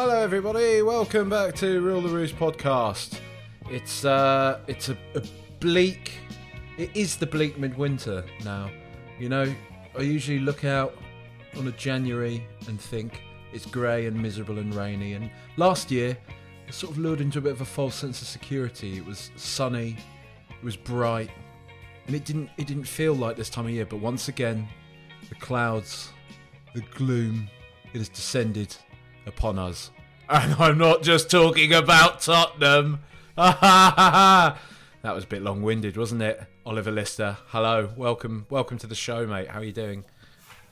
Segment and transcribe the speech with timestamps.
[0.00, 0.80] Hello, everybody.
[0.80, 3.18] Welcome back to Rule the Roost podcast.
[3.68, 5.22] It's uh, it's a, a
[5.58, 6.12] bleak.
[6.76, 8.70] It is the bleak midwinter now.
[9.18, 9.52] You know,
[9.98, 10.96] I usually look out
[11.56, 13.22] on a January and think
[13.52, 15.14] it's grey and miserable and rainy.
[15.14, 16.16] And last year,
[16.68, 18.98] I sort of lured into a bit of a false sense of security.
[18.98, 19.96] It was sunny,
[20.48, 21.30] it was bright,
[22.06, 23.84] and it didn't it didn't feel like this time of year.
[23.84, 24.68] But once again,
[25.28, 26.12] the clouds,
[26.72, 27.48] the gloom,
[27.92, 28.76] it has descended
[29.28, 29.92] upon us.
[30.30, 33.00] And I'm not just talking about Tottenham.
[33.36, 34.54] that
[35.02, 36.42] was a bit long-winded, wasn't it?
[36.66, 39.48] Oliver Lister, hello, welcome, welcome to the show, mate.
[39.48, 40.04] How are you doing?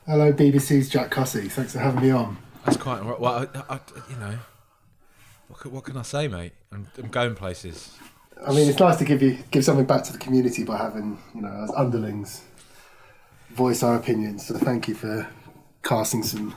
[0.05, 1.49] Hello, BBC's Jack Cussy.
[1.49, 2.37] Thanks for having me on.
[2.65, 3.19] That's quite all right.
[3.19, 3.47] well.
[3.55, 3.79] I, I,
[4.11, 4.37] you know,
[5.47, 6.53] what, what, can I say, mate?
[6.71, 7.97] I'm, I'm, going places.
[8.45, 11.17] I mean, it's nice to give you give something back to the community by having
[11.33, 12.43] you know as underlings
[13.49, 14.45] voice our opinions.
[14.45, 15.27] So thank you for
[15.81, 16.55] casting some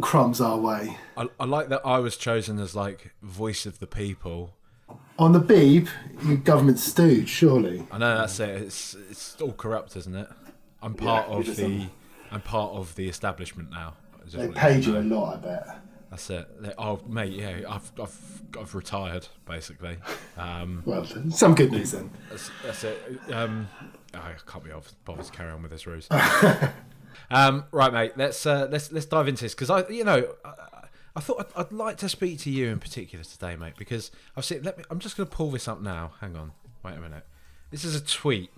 [0.00, 0.96] crumbs our way.
[1.16, 4.54] I, I like that I was chosen as like voice of the people.
[5.18, 5.88] On the Beeb,
[6.24, 7.86] you government stooge, surely.
[7.92, 8.48] I know that's it.
[8.62, 10.28] It's it's all corrupt, isn't it?
[10.82, 11.86] I'm part Yeah, of the
[12.30, 13.94] I'm part of the establishment now.
[14.32, 15.78] They paid you a lot, I bet.
[16.10, 16.62] That's it.
[16.62, 19.98] They- Oh, mate, yeah, I've I've I've retired basically.
[20.36, 22.10] Um, Well, some good news then.
[22.30, 23.20] that's, that's it.
[23.32, 23.68] Um,
[24.14, 24.70] I can't be
[25.04, 26.08] bothered to carry on with this ruse.
[27.30, 28.12] um, right, mate.
[28.16, 30.52] Let's uh, let's let's dive into this because I, you know, I,
[31.16, 34.44] I thought I'd, I'd like to speak to you in particular today, mate, because I've
[34.44, 34.62] seen.
[34.62, 34.84] Let me.
[34.90, 36.12] I'm just going to pull this up now.
[36.20, 36.52] Hang on.
[36.84, 37.26] Wait a minute.
[37.70, 38.50] This is a tweet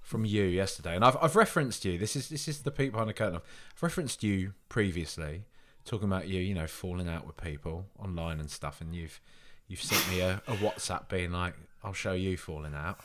[0.00, 1.98] from you yesterday, and I've I've referenced you.
[1.98, 3.36] This is this is the peek behind the curtain.
[3.36, 5.44] I've referenced you previously,
[5.84, 9.20] talking about you, you know, falling out with people online and stuff, and you've
[9.68, 11.54] you've sent me a, a WhatsApp being like,
[11.84, 13.00] "I'll show you falling out."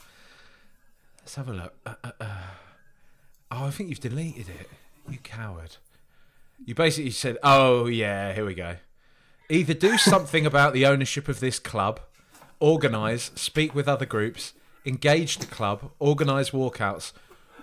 [1.19, 1.73] Let's have a look.
[1.85, 2.37] Uh, uh, uh.
[3.51, 4.69] Oh, I think you've deleted it.
[5.09, 5.77] You coward.
[6.65, 8.77] You basically said, "Oh yeah, here we go."
[9.49, 11.99] Either do something about the ownership of this club,
[12.59, 14.53] organise, speak with other groups,
[14.85, 17.11] engage the club, organise walkouts,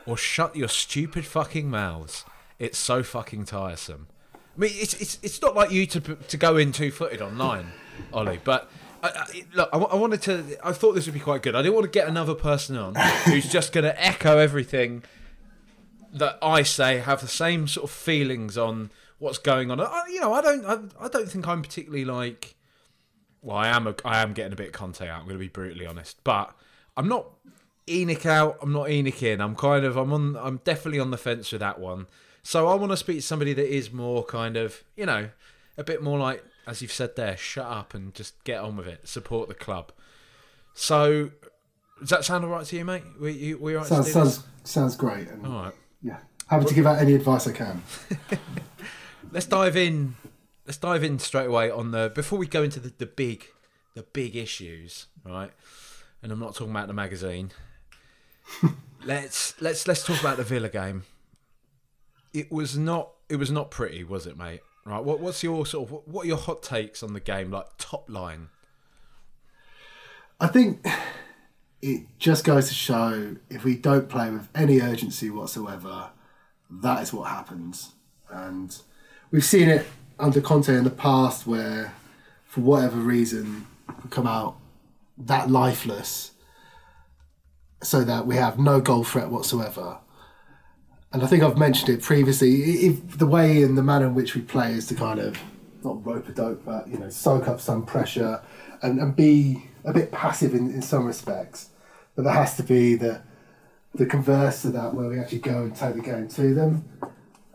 [0.07, 2.25] or shut your stupid fucking mouths.
[2.59, 4.09] It's so fucking tiresome.
[4.35, 7.73] I mean, it's it's it's not like you to to go in two footed online,
[8.13, 8.41] Ollie.
[8.43, 8.71] But
[9.03, 10.59] I, I, look, I, I wanted to.
[10.63, 11.55] I thought this would be quite good.
[11.55, 15.03] I didn't want to get another person on who's just going to echo everything
[16.13, 19.81] that I say, have the same sort of feelings on what's going on.
[19.81, 20.65] I, you know, I don't.
[20.65, 22.57] I, I don't think I'm particularly like.
[23.43, 23.87] Well, I am.
[23.87, 25.21] A, I am getting a bit of Conte out.
[25.21, 26.55] I'm going to be brutally honest, but
[26.97, 27.27] I'm not
[27.87, 28.59] ENIC out.
[28.61, 29.41] I'm not ENIC in.
[29.41, 29.97] I'm kind of.
[29.97, 30.37] I'm on.
[30.37, 32.07] I'm definitely on the fence with that one.
[32.43, 35.29] So I want to speak to somebody that is more kind of, you know,
[35.77, 38.87] a bit more like, as you've said there, shut up and just get on with
[38.87, 39.07] it.
[39.07, 39.93] Support the club.
[40.73, 41.31] So,
[41.99, 43.03] does that sound all right to you, mate?
[43.21, 44.35] We you, we all right Sounds to do this?
[44.37, 45.29] sounds sounds great.
[45.29, 45.75] And All right.
[46.03, 47.83] Yeah, happy to give out any advice I can.
[49.33, 50.17] let's dive in.
[50.67, 53.47] Let's dive in straight away on the before we go into the, the big,
[53.95, 55.51] the big issues, right?
[56.23, 57.51] And I'm not talking about the magazine.
[59.05, 61.05] let's let's let's talk about the Villa game.
[62.33, 64.61] It was not it was not pretty, was it, mate?
[64.85, 65.03] Right.
[65.03, 67.51] What what's your sort of what are your hot takes on the game?
[67.51, 68.49] Like top line.
[70.41, 70.87] I think
[71.83, 76.11] it just goes to show if we don't play with any urgency whatsoever,
[76.71, 77.93] that is what happens.
[78.31, 78.77] And
[79.31, 79.87] we've seen it
[80.19, 81.95] under Conte in the past where,
[82.45, 83.67] for whatever reason,
[84.03, 84.57] we come out
[85.17, 86.33] that lifeless
[87.83, 89.99] so that we have no goal threat whatsoever.
[91.13, 92.61] And I think I've mentioned it previously.
[92.87, 95.37] If the way and the manner in which we play is to kind of
[95.83, 98.43] not rope a dope, but you know, soak up some pressure
[98.83, 101.70] and, and be a bit passive in, in some respects.
[102.21, 103.23] But there has to be the
[103.95, 106.85] the converse to that where we actually go and take the game to them.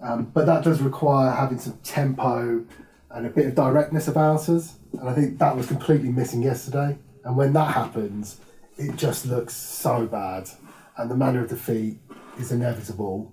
[0.01, 2.65] Um, but that does require having some tempo
[3.11, 4.73] and a bit of directness about us.
[4.93, 6.97] And I think that was completely missing yesterday.
[7.23, 8.41] And when that happens,
[8.75, 10.49] it just looks so bad.
[10.97, 11.99] And the manner of defeat
[12.39, 13.31] is inevitable.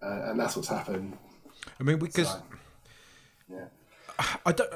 [0.00, 1.18] uh, and that's what's happened.
[1.80, 2.42] I mean, because So,
[3.50, 3.64] yeah.
[4.46, 4.70] I don't,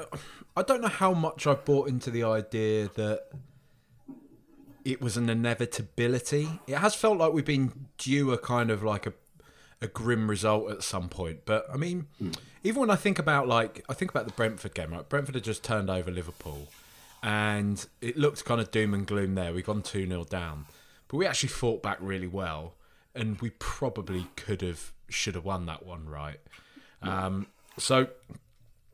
[0.57, 3.29] I don't know how much I've bought into the idea that
[4.85, 6.59] it was an inevitability.
[6.67, 9.13] It has felt like we've been due a kind of like a
[9.81, 11.41] a grim result at some point.
[11.45, 12.07] But I mean,
[12.63, 15.07] even when I think about like I think about the Brentford game, right?
[15.07, 16.67] Brentford had just turned over Liverpool,
[17.21, 19.53] and it looked kind of doom and gloom there.
[19.53, 20.65] We've gone two 0 down,
[21.07, 22.75] but we actually fought back really well,
[23.13, 26.39] and we probably could have should have won that one, right?
[27.01, 27.47] Um,
[27.77, 28.07] so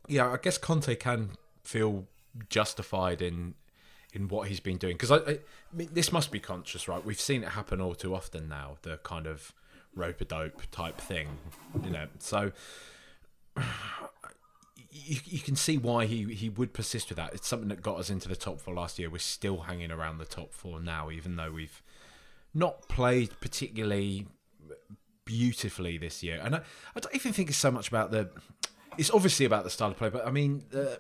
[0.08, 1.32] yeah, I guess Conte can
[1.64, 2.08] feel
[2.50, 3.54] justified in
[4.14, 7.04] in what he's been doing because I, I, I mean, this must be conscious, right?
[7.04, 8.78] We've seen it happen all too often now.
[8.82, 9.54] The kind of
[9.96, 11.28] rope a dope type thing,
[11.84, 12.08] you know.
[12.20, 12.52] So
[14.92, 17.34] you, you can see why he, he would persist with that.
[17.34, 19.10] It's something that got us into the top four last year.
[19.10, 21.82] We're still hanging around the top four now, even though we've
[22.54, 24.26] not played particularly
[25.26, 26.42] beautifully this year.
[26.44, 26.62] And I,
[26.96, 28.30] I don't even think it's so much about the.
[28.98, 30.96] It's obviously about the style of play, but I mean, uh,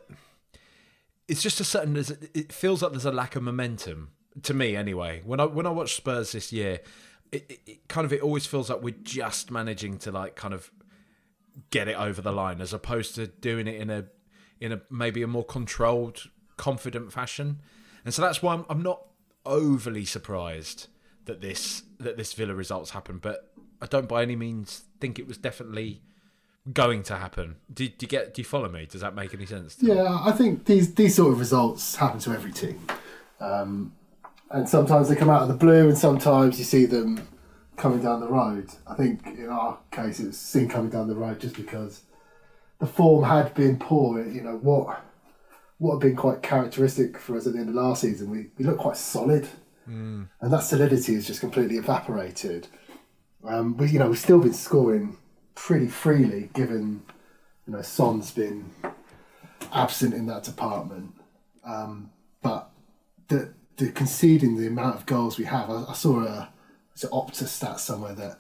[1.29, 1.95] it's just a certain.
[2.33, 4.09] It feels like there's a lack of momentum
[4.43, 5.21] to me, anyway.
[5.23, 6.79] When I when I watch Spurs this year,
[7.31, 10.53] it, it, it kind of it always feels like we're just managing to like kind
[10.53, 10.71] of
[11.69, 14.05] get it over the line, as opposed to doing it in a
[14.59, 17.61] in a maybe a more controlled, confident fashion.
[18.03, 19.05] And so that's why I'm, I'm not
[19.45, 20.87] overly surprised
[21.25, 25.27] that this that this Villa results happened, but I don't by any means think it
[25.27, 26.01] was definitely
[26.73, 27.55] going to happen.
[27.73, 28.33] Do, do you get?
[28.33, 28.85] Do you follow me?
[28.85, 29.77] Does that make any sense?
[29.79, 32.79] Yeah, I think these these sort of results happen to every team,
[33.39, 33.93] um,
[34.51, 37.27] and sometimes they come out of the blue, and sometimes you see them
[37.77, 38.69] coming down the road.
[38.87, 42.03] I think in our case, it was seen coming down the road just because
[42.79, 44.23] the form had been poor.
[44.23, 45.03] You know what
[45.77, 48.29] what had been quite characteristic for us at the end of last season.
[48.29, 49.47] We we looked quite solid,
[50.41, 52.67] and that solidity has just completely evaporated.
[53.43, 55.17] Um, we you know we've still been scoring
[55.55, 57.03] pretty freely, given
[57.67, 58.71] you know Son's been
[59.73, 61.13] absent in that department.
[61.63, 62.11] Um,
[62.41, 62.71] but
[63.27, 66.49] the the conceding the amount of goals we have, I, I saw a
[66.93, 68.39] it's an Opta stat somewhere that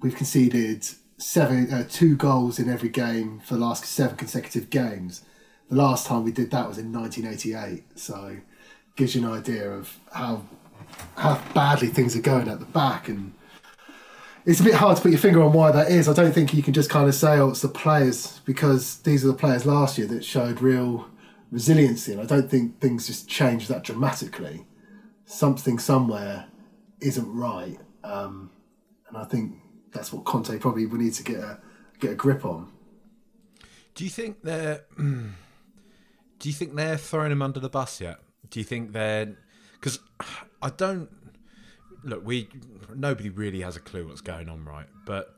[0.00, 0.86] we've conceded
[1.18, 5.22] seven uh, two goals in every game for the last seven consecutive games.
[5.68, 7.98] The last time we did that was in 1988.
[7.98, 8.36] So
[8.96, 10.42] gives you an idea of how
[11.16, 13.32] how badly things are going at the back and
[14.46, 16.08] it's a bit hard to put your finger on why that is.
[16.08, 19.24] I don't think you can just kind of say, oh, it's the players, because these
[19.24, 21.08] are the players last year that showed real
[21.50, 22.12] resiliency.
[22.12, 24.66] And I don't think things just changed that dramatically.
[25.24, 26.46] Something somewhere
[27.00, 27.78] isn't right.
[28.02, 28.50] Um,
[29.08, 29.54] and I think
[29.92, 31.60] that's what Conte probably will need to get a,
[31.98, 32.70] get a grip on.
[33.94, 34.84] Do you think they're?
[34.98, 38.18] Do you think they're throwing him under the bus yet?
[38.50, 39.36] Do you think they're?
[39.74, 39.98] Because
[40.60, 41.08] I don't
[42.04, 42.24] look.
[42.24, 42.48] We
[42.94, 44.86] nobody really has a clue what's going on, right?
[45.04, 45.34] But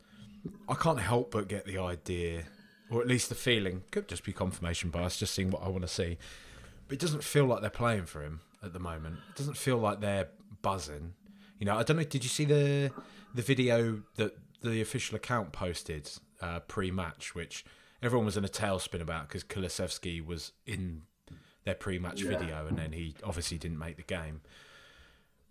[0.69, 2.45] I can't help but get the idea,
[2.91, 3.83] or at least the feeling.
[3.91, 6.19] Could just be confirmation bias, just seeing what I want to see.
[6.89, 9.17] But it doesn't feel like they're playing for him at the moment.
[9.31, 10.29] It doesn't feel like they're
[10.63, 11.15] buzzing.
[11.59, 12.05] You know, I don't know.
[12.05, 12.93] Did you see the
[13.35, 16.11] the video that the official account posted
[16.41, 17.65] uh, pre-match, which
[18.03, 21.03] everyone was in a tailspin about because Kulusevski was in
[21.65, 24.41] their pre-match video, and then he obviously didn't make the game.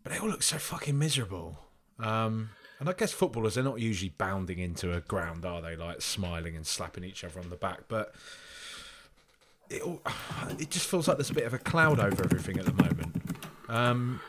[0.05, 1.57] But they all look so fucking miserable.
[1.97, 5.75] Um, and I guess footballers, they're not usually bounding into a ground, are they?
[5.75, 7.85] Like smiling and slapping each other on the back.
[7.87, 8.13] But
[9.67, 10.03] it, all,
[10.59, 13.17] it just feels like there's a bit of a cloud over everything at the moment.
[13.67, 14.21] Um,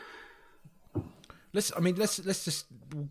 [1.53, 2.65] let's, I mean, let's let's just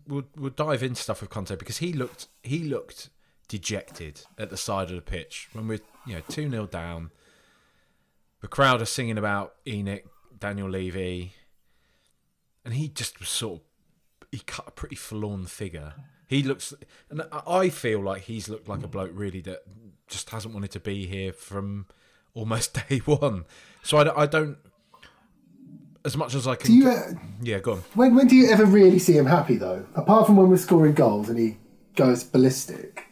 [0.05, 3.11] we'll, we'll dive into stuff with Conte because he looked he looked
[3.47, 7.11] dejected at the side of the pitch when we're you know two 0 down.
[8.41, 10.03] The crowd are singing about ENIC,
[10.37, 11.33] Daniel Levy,
[12.67, 13.67] and he just was sort of
[14.29, 15.93] he cut a pretty forlorn figure.
[16.27, 16.73] He looks,
[17.09, 19.61] and I feel like he's looked like a bloke really that
[20.09, 21.85] just hasn't wanted to be here from
[22.33, 23.45] almost day one.
[23.83, 24.57] So I, I don't,
[26.03, 26.71] as much as I can.
[26.71, 27.77] Do you, uh, yeah, go on.
[27.95, 29.85] when, when do you ever really see him happy, though?
[29.95, 31.55] Apart from when we're scoring goals and he
[31.95, 33.05] goes ballistic,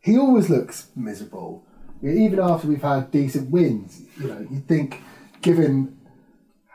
[0.00, 1.66] he always looks miserable.
[2.02, 5.02] Even after we've had decent wins, you know, you think,
[5.42, 5.95] given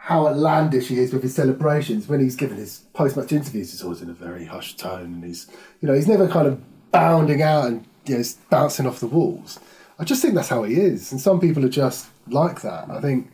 [0.03, 4.01] how outlandish he is with his celebrations, when he's given his post-match interviews, it's always
[4.01, 5.45] in a very hushed tone, and he's,
[5.79, 6.59] you know, he's never kind of
[6.91, 9.59] bounding out and you know bouncing off the walls.
[9.99, 12.89] I just think that's how he is, and some people are just like that.
[12.89, 13.31] I think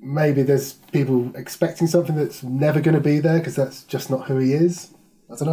[0.00, 4.26] maybe there's people expecting something that's never going to be there because that's just not
[4.26, 4.94] who he is.
[5.30, 5.48] I don't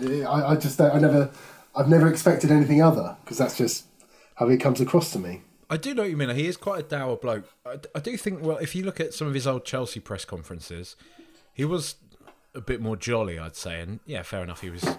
[0.00, 0.26] know.
[0.26, 1.30] I, I just I never
[1.76, 3.84] I've never expected anything other because that's just
[4.36, 5.42] how he comes across to me.
[5.70, 6.30] I do know what you mean.
[6.30, 7.44] He is quite a dour bloke.
[7.66, 10.24] I, I do think, well, if you look at some of his old Chelsea press
[10.24, 10.96] conferences,
[11.52, 11.96] he was
[12.54, 13.80] a bit more jolly, I'd say.
[13.80, 14.62] And yeah, fair enough.
[14.62, 14.96] He was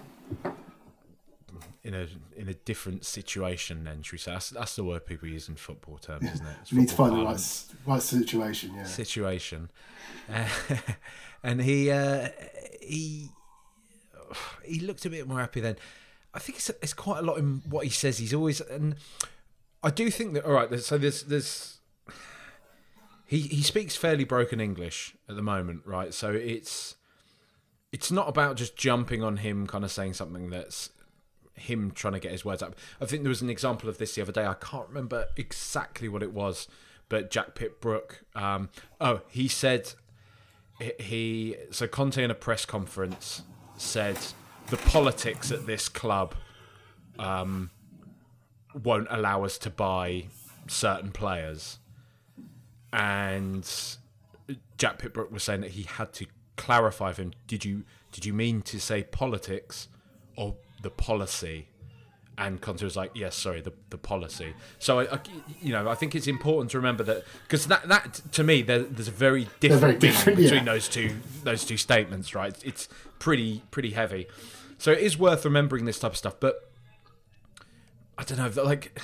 [1.82, 3.84] in a in a different situation.
[3.84, 6.56] Then should we say that's, that's the word people use in football terms, isn't it?
[6.62, 8.72] It's You need to find the right, right situation.
[8.74, 8.84] Yeah.
[8.84, 9.70] situation,
[10.32, 10.46] uh,
[11.42, 12.28] and he uh,
[12.80, 13.30] he
[14.64, 15.76] he looked a bit more happy then.
[16.32, 18.18] I think it's it's quite a lot in what he says.
[18.18, 18.94] He's always and
[19.82, 20.78] I do think that all right.
[20.80, 21.80] So there's there's
[23.26, 26.12] he he speaks fairly broken English at the moment, right?
[26.12, 26.96] So it's
[27.92, 30.90] it's not about just jumping on him, kind of saying something that's
[31.54, 32.74] him trying to get his words up.
[33.00, 34.46] I think there was an example of this the other day.
[34.46, 36.68] I can't remember exactly what it was,
[37.08, 38.24] but Jack Pitt-Brooke.
[38.34, 38.70] Um,
[39.00, 39.92] oh, he said
[40.98, 41.56] he-.
[41.70, 43.42] So Conte in a press conference
[43.76, 44.18] said
[44.68, 46.34] the politics at this club
[47.18, 47.70] um,
[48.74, 50.26] won't allow us to buy
[50.68, 51.78] certain players,
[52.92, 53.68] and
[54.78, 57.32] Jack Pitt-Brooke was saying that he had to clarify for him.
[57.46, 59.88] Did you did you mean to say politics
[60.36, 61.66] or the policy?
[62.38, 65.20] And Conte was like, "Yes, sorry, the, the policy." So, I, I-
[65.60, 68.78] you know, I think it's important to remember that because that that to me there,
[68.78, 70.72] there's a very different very different, between yeah.
[70.72, 72.56] those two those two statements, right?
[72.64, 74.26] It's pretty pretty heavy.
[74.78, 76.40] So it is worth remembering this type of stuff.
[76.40, 76.69] But
[78.20, 79.00] I don't know, like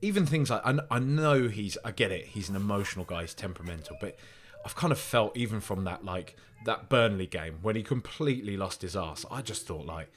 [0.00, 3.34] even things like I, I know he's I get it, he's an emotional guy, he's
[3.34, 4.16] temperamental, but
[4.64, 8.82] I've kind of felt even from that like that Burnley game when he completely lost
[8.82, 9.24] his ass.
[9.30, 10.12] I just thought like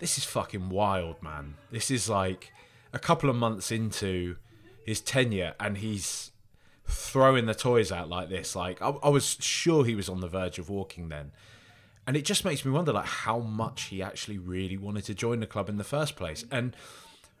[0.00, 1.54] this is fucking wild, man.
[1.70, 2.52] This is like
[2.92, 4.34] a couple of months into
[4.84, 6.32] his tenure and he's
[6.84, 8.56] throwing the toys out like this.
[8.56, 11.30] Like I, I was sure he was on the verge of walking then.
[12.08, 15.38] And it just makes me wonder like how much he actually really wanted to join
[15.38, 16.44] the club in the first place.
[16.50, 16.74] And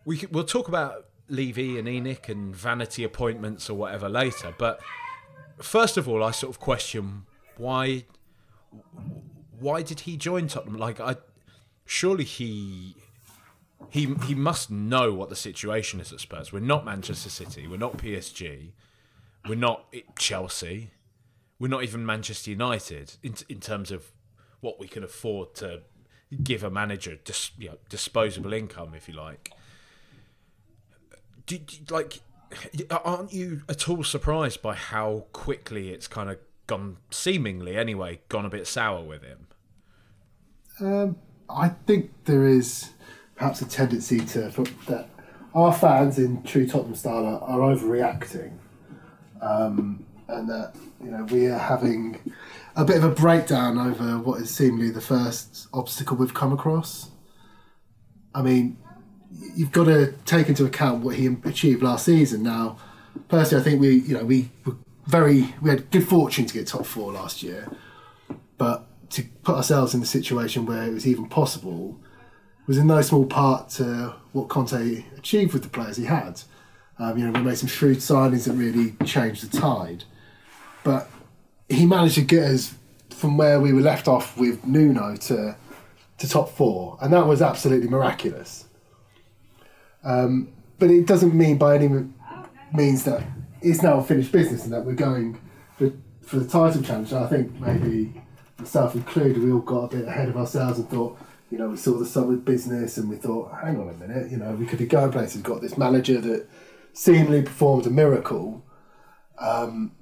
[0.04, 4.54] we we'll talk about Levy and ENIC and vanity appointments or whatever later.
[4.56, 4.80] But
[5.60, 7.26] first of all, I sort of question
[7.56, 8.04] why
[9.58, 10.78] why did he join Tottenham?
[10.78, 11.16] Like I
[11.84, 12.96] surely he
[13.90, 16.52] he he must know what the situation is at Spurs.
[16.52, 17.66] We're not Manchester City.
[17.66, 18.72] We're not PSG.
[19.48, 20.90] We're not Chelsea.
[21.58, 24.12] We're not even Manchester United in in terms of
[24.60, 25.82] what we can afford to
[26.42, 29.52] give a manager dis, you know, disposable income, if you like.
[31.48, 32.20] Do, do- like,
[32.90, 38.44] aren't you at all surprised by how quickly it's kind of gone, seemingly anyway, gone
[38.44, 39.46] a bit sour with him?
[40.78, 41.16] Um,
[41.48, 42.90] I think there is
[43.34, 44.50] perhaps a tendency to
[44.88, 45.08] that
[45.54, 48.52] our fans in true Tottenham style are, are overreacting,
[49.40, 52.20] um, and that you know we are having
[52.76, 57.10] a bit of a breakdown over what is seemingly the first obstacle we've come across.
[58.34, 58.76] I mean,
[59.54, 62.42] you've got to take into account what he achieved last season.
[62.42, 62.78] Now,
[63.28, 66.66] personally, I think we you know we were very we had good fortune to get
[66.66, 67.68] top four last year
[68.58, 71.98] but to put ourselves in the situation where it was even possible
[72.66, 76.42] was in no small part to what Conte achieved with the players he had.
[76.98, 80.04] Um, you know, we made some shrewd signings that really changed the tide,
[80.84, 81.08] but
[81.70, 82.74] he managed to get us
[83.08, 85.56] from where we were left off with Nuno to
[86.18, 88.66] to top four, and that was absolutely miraculous.
[90.04, 91.88] Um, but it doesn't mean by any
[92.72, 93.22] means that
[93.60, 95.40] it's now a finished business and that we're going
[95.76, 97.12] for, for the title challenge.
[97.12, 98.22] I think maybe
[98.58, 101.18] myself included, we all got a bit ahead of ourselves and thought,
[101.50, 104.36] you know, we saw the summer business and we thought, hang on a minute, you
[104.36, 105.36] know, we could be going places.
[105.36, 106.48] We've got this manager that
[106.92, 108.64] seemingly performed a miracle.
[109.38, 109.92] Um,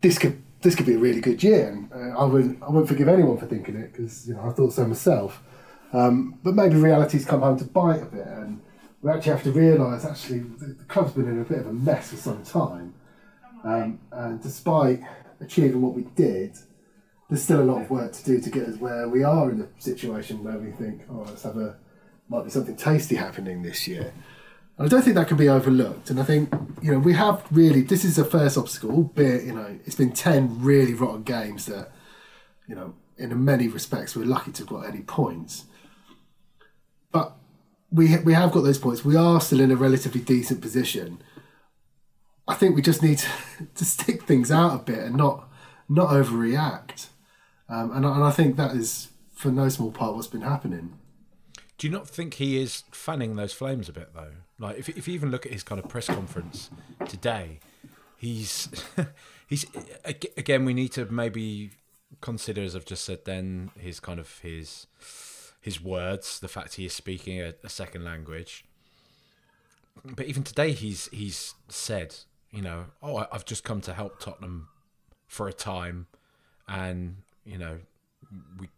[0.00, 2.88] this could this could be a really good year, and uh, I wouldn't I wouldn't
[2.88, 5.42] forgive anyone for thinking it because you know I thought so myself.
[5.92, 8.60] Um, but maybe reality's come home to bite a bit, and
[9.02, 11.72] we actually have to realise actually the, the club's been in a bit of a
[11.72, 12.94] mess for some time.
[13.64, 15.00] Um, and despite
[15.40, 16.56] achieving what we did,
[17.28, 19.60] there's still a lot of work to do to get us where we are in
[19.60, 21.76] a situation where we think, oh, let's have a
[22.28, 24.12] might be something tasty happening this year.
[24.78, 26.10] And I don't think that can be overlooked.
[26.10, 29.54] And I think you know we have really this is the first obstacle, albeit you
[29.54, 31.92] know it's been ten really rotten games that
[32.68, 35.64] you know in many respects we're lucky to have got any points.
[37.92, 39.04] We we have got those points.
[39.04, 41.22] We are still in a relatively decent position.
[42.46, 43.28] I think we just need to,
[43.74, 45.48] to stick things out a bit and not
[45.88, 47.08] not overreact.
[47.68, 50.98] Um, and, and I think that is for no small part what's been happening.
[51.78, 54.32] Do you not think he is fanning those flames a bit though?
[54.58, 56.70] Like if if you even look at his kind of press conference
[57.08, 57.60] today,
[58.18, 58.68] he's
[59.46, 59.64] he's
[60.36, 61.70] again we need to maybe
[62.20, 64.86] consider as I've just said then his kind of his
[65.60, 68.64] his words, the fact he is speaking a, a second language.
[70.04, 72.16] But even today he's he's said,
[72.50, 74.68] you know, oh I've just come to help Tottenham
[75.26, 76.06] for a time
[76.66, 77.78] and you know
[78.58, 78.68] we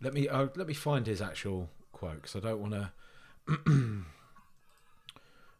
[0.00, 2.90] let me uh, let me find his actual quote because I don't want to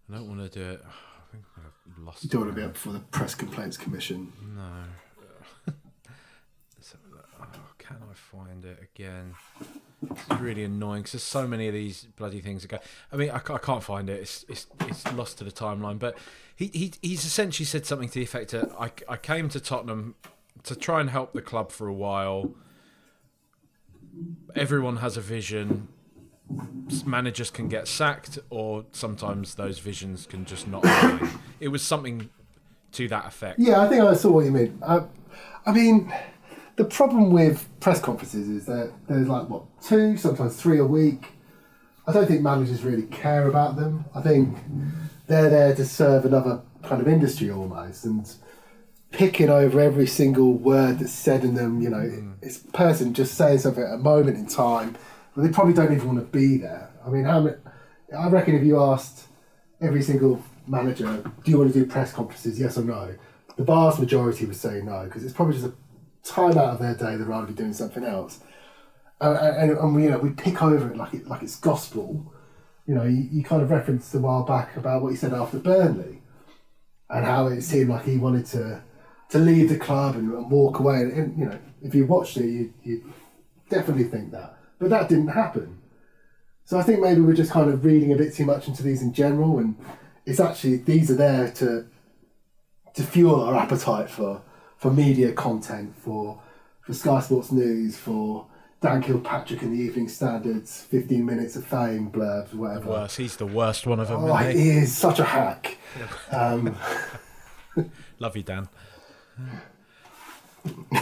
[0.09, 0.83] I don't want to do it.
[0.85, 2.23] I think I've lost.
[2.23, 4.33] You don't want to be up before the Press Complaints Commission.
[4.57, 4.85] No.
[7.87, 9.35] Can I find it again?
[10.11, 12.79] It's really annoying because there's so many of these bloody things that go.
[13.13, 14.21] I mean, I, I can't find it.
[14.21, 15.99] It's, it's it's lost to the timeline.
[15.99, 16.17] But
[16.57, 20.15] he, he he's essentially said something to the effect that I, I came to Tottenham
[20.63, 22.55] to try and help the club for a while.
[24.57, 25.89] Everyone has a vision.
[27.05, 30.85] Managers can get sacked, or sometimes those visions can just not.
[31.61, 32.31] it was something
[32.93, 33.59] to that effect.
[33.59, 34.83] Yeah, I think I saw what you mean.
[35.67, 36.13] I mean,
[36.77, 41.27] the problem with press conferences is that there's like what two, sometimes three a week.
[42.07, 44.05] I don't think managers really care about them.
[44.15, 44.59] I think
[45.27, 48.31] they're there to serve another kind of industry almost, and
[49.11, 51.81] picking over every single word that's said in them.
[51.81, 52.35] You know, mm.
[52.43, 54.97] it's person just saying something at a moment in time.
[55.35, 56.91] But they probably don't even want to be there.
[57.05, 57.57] I mean, how many?
[58.17, 59.27] I reckon if you asked
[59.81, 62.59] every single manager, do you want to do press conferences?
[62.59, 63.15] Yes or no?
[63.57, 65.73] The vast majority would say no because it's probably just a
[66.25, 68.41] time out of their day they'd rather be doing something else.
[69.21, 72.33] Uh, and, and we, you know, we pick over it like it like it's gospel.
[72.87, 75.59] You know, you, you kind of referenced a while back about what he said after
[75.59, 76.21] Burnley,
[77.09, 78.83] and how it seemed like he wanted to
[79.31, 80.97] to leave the club and, and walk away.
[80.97, 83.13] And, and you know, if you watched it, you you
[83.69, 85.79] definitely think that, but that didn't happen.
[86.65, 89.03] So I think maybe we're just kind of reading a bit too much into these
[89.03, 89.77] in general, and
[90.27, 91.87] it's actually these are there to
[92.95, 94.43] to fuel our appetite for
[94.85, 96.39] for media content, for
[96.83, 98.45] for Sky Sports News, for
[98.83, 102.91] Dan Kilpatrick in the Evening Standards, fifteen minutes of fame blurbs, whatever.
[102.91, 104.25] Worse, he's the worst one of them.
[104.25, 104.69] Oh, he he?
[104.73, 105.79] is such a hack.
[106.31, 106.77] Um,
[108.19, 108.69] Love you, Dan.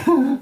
[0.07, 0.39] Are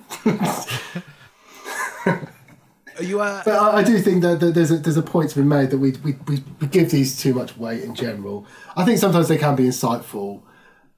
[3.01, 5.37] you uh, But I, I do think that, that there's a there's a point to
[5.37, 8.45] be made that we, we, we, we give these too much weight in general.
[8.75, 10.43] I think sometimes they can be insightful.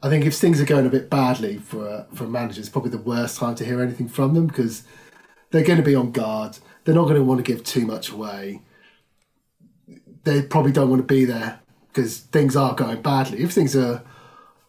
[0.04, 2.68] I think if things are going a bit badly for a, for a manager, it's
[2.68, 4.84] probably the worst time to hear anything from them because
[5.52, 6.58] they're going to be on guard.
[6.84, 8.62] They're not going to want to give too much away.
[10.26, 13.44] They probably don't want to be there because things are going badly.
[13.44, 14.04] If things are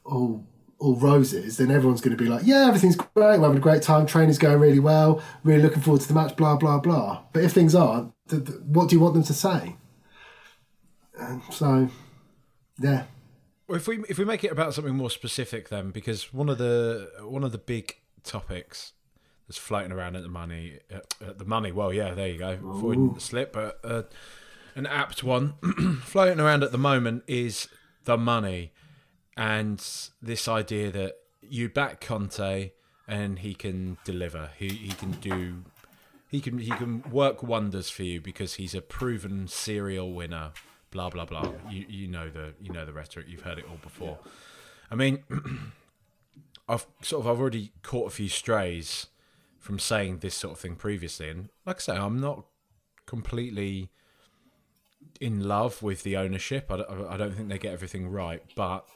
[0.05, 0.47] all
[0.79, 3.39] all roses, then everyone's going to be like, yeah, everything's great.
[3.39, 4.07] We're having a great time.
[4.07, 5.23] Training's going really well.
[5.43, 6.37] Really looking forward to the match.
[6.37, 7.23] Blah blah blah.
[7.33, 9.77] But if things aren't, th- th- what do you want them to say?
[11.19, 11.89] And so,
[12.79, 13.05] yeah,
[13.69, 17.11] if we if we make it about something more specific, then because one of the
[17.23, 18.93] one of the big topics
[19.47, 21.73] that's floating around at the money at, at the money.
[21.73, 22.53] Well, yeah, there you go.
[22.53, 24.03] Avoiding the slip, but uh,
[24.75, 25.55] an apt one
[26.03, 27.69] floating around at the moment is
[28.05, 28.73] the money
[29.37, 29.85] and
[30.21, 32.73] this idea that you back Conte
[33.07, 34.51] and he can deliver.
[34.59, 35.65] He he can do.
[36.31, 40.53] He can he can work wonders for you because he's a proven serial winner.
[40.95, 41.51] Blah blah blah.
[41.69, 43.27] You you know the you know the rhetoric.
[43.29, 44.17] You've heard it all before.
[44.93, 45.25] I mean,
[46.69, 49.09] I've sort of I've already caught a few strays
[49.59, 52.45] from saying this sort of thing previously, and like I say, I'm not
[53.07, 53.91] completely
[55.21, 56.71] in love with the ownership.
[56.71, 58.87] I don't, I don't think they get everything right, but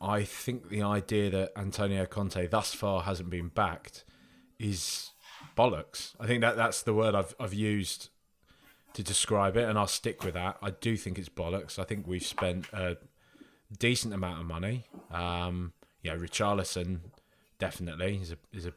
[0.00, 4.04] I think the idea that Antonio Conte thus far hasn't been backed
[4.58, 5.12] is
[5.56, 6.14] bollocks.
[6.18, 8.08] I think that that's the word I've I've used
[8.96, 10.56] to describe it, and I'll stick with that.
[10.62, 11.78] I do think it's bollocks.
[11.78, 12.96] I think we've spent a
[13.78, 14.84] decent amount of money.
[15.10, 17.00] Um, yeah, Richarlison
[17.58, 18.72] definitely is a is a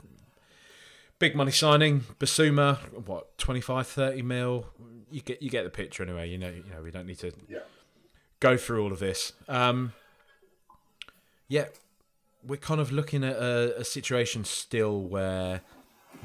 [1.20, 2.02] big money signing.
[2.20, 2.78] Bissouma,
[3.08, 4.66] what 25, 30 mil.
[5.10, 6.30] You get you get the picture anyway.
[6.30, 7.32] You know you know we don't need to
[8.42, 9.32] go through all of this.
[9.48, 9.94] Um,
[11.48, 11.66] yeah,
[12.46, 15.62] we're kind of looking at a, a situation still where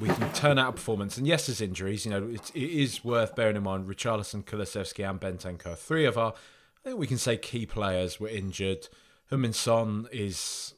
[0.00, 1.16] we can turn out a performance.
[1.16, 2.04] And yes, there's injuries.
[2.04, 3.86] You know, it, it is worth bearing in mind.
[3.86, 6.32] Richarlison, Kulusevski, and Bentancur, three of our,
[6.84, 8.88] I think we can say key players were injured.
[9.30, 10.74] Heung-min Son is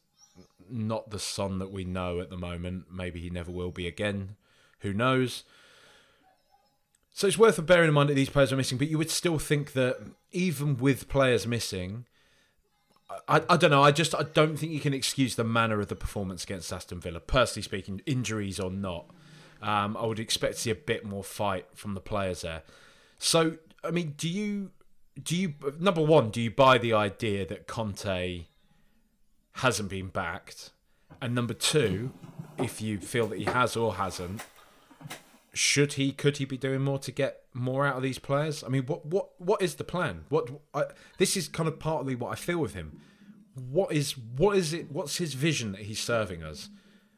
[0.69, 2.87] not the Son that we know at the moment.
[2.93, 4.37] Maybe he never will be again.
[4.81, 5.45] Who knows?
[7.13, 9.39] So it's worth bearing in mind that these players are missing, but you would still
[9.39, 9.97] think that
[10.33, 12.05] even with players missing,
[13.29, 13.83] I, I don't know.
[13.83, 17.01] I just I don't think you can excuse the manner of the performance against Aston
[17.01, 17.21] Villa.
[17.21, 19.07] Personally speaking, injuries or not,
[19.63, 22.63] um, I would expect to see a bit more fight from the players there.
[23.19, 24.71] So I mean, do you
[25.23, 28.47] do you number one do you buy the idea that Conte
[29.53, 30.71] hasn't been backed,
[31.23, 32.13] and number two,
[32.59, 34.43] if you feel that he has or hasn't,
[35.57, 38.69] should he could he be doing more to get more out of these players i
[38.69, 40.85] mean what what what is the plan what I,
[41.19, 43.01] this is kind of partly what i feel with him
[43.55, 46.69] what is what is it what's his vision that he's serving us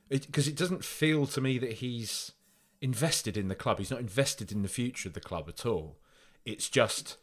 [0.09, 2.33] because it, it doesn't feel to me that he's
[2.81, 5.99] invested in the club he's not invested in the future of the club at all
[6.45, 7.17] it's just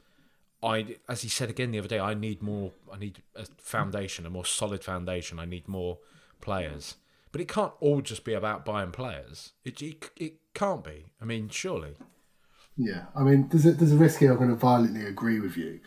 [0.64, 2.72] I, as he said again the other day, I need more.
[2.92, 5.38] I need a foundation, a more solid foundation.
[5.38, 6.00] I need more
[6.42, 6.96] players.
[7.32, 9.52] But it can't all just be about buying players.
[9.64, 11.06] It it, it can't be.
[11.22, 11.96] I mean, surely.
[12.78, 14.32] Yeah, I mean, there's a, there's a risk here.
[14.32, 15.80] I'm going to violently agree with you.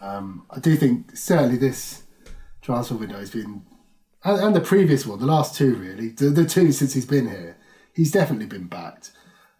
[0.00, 2.02] Um, I do think certainly this
[2.60, 3.62] transfer window has been,
[4.24, 7.28] and, and the previous one, the last two really, the, the two since he's been
[7.28, 7.56] here,
[7.94, 9.12] he's definitely been backed.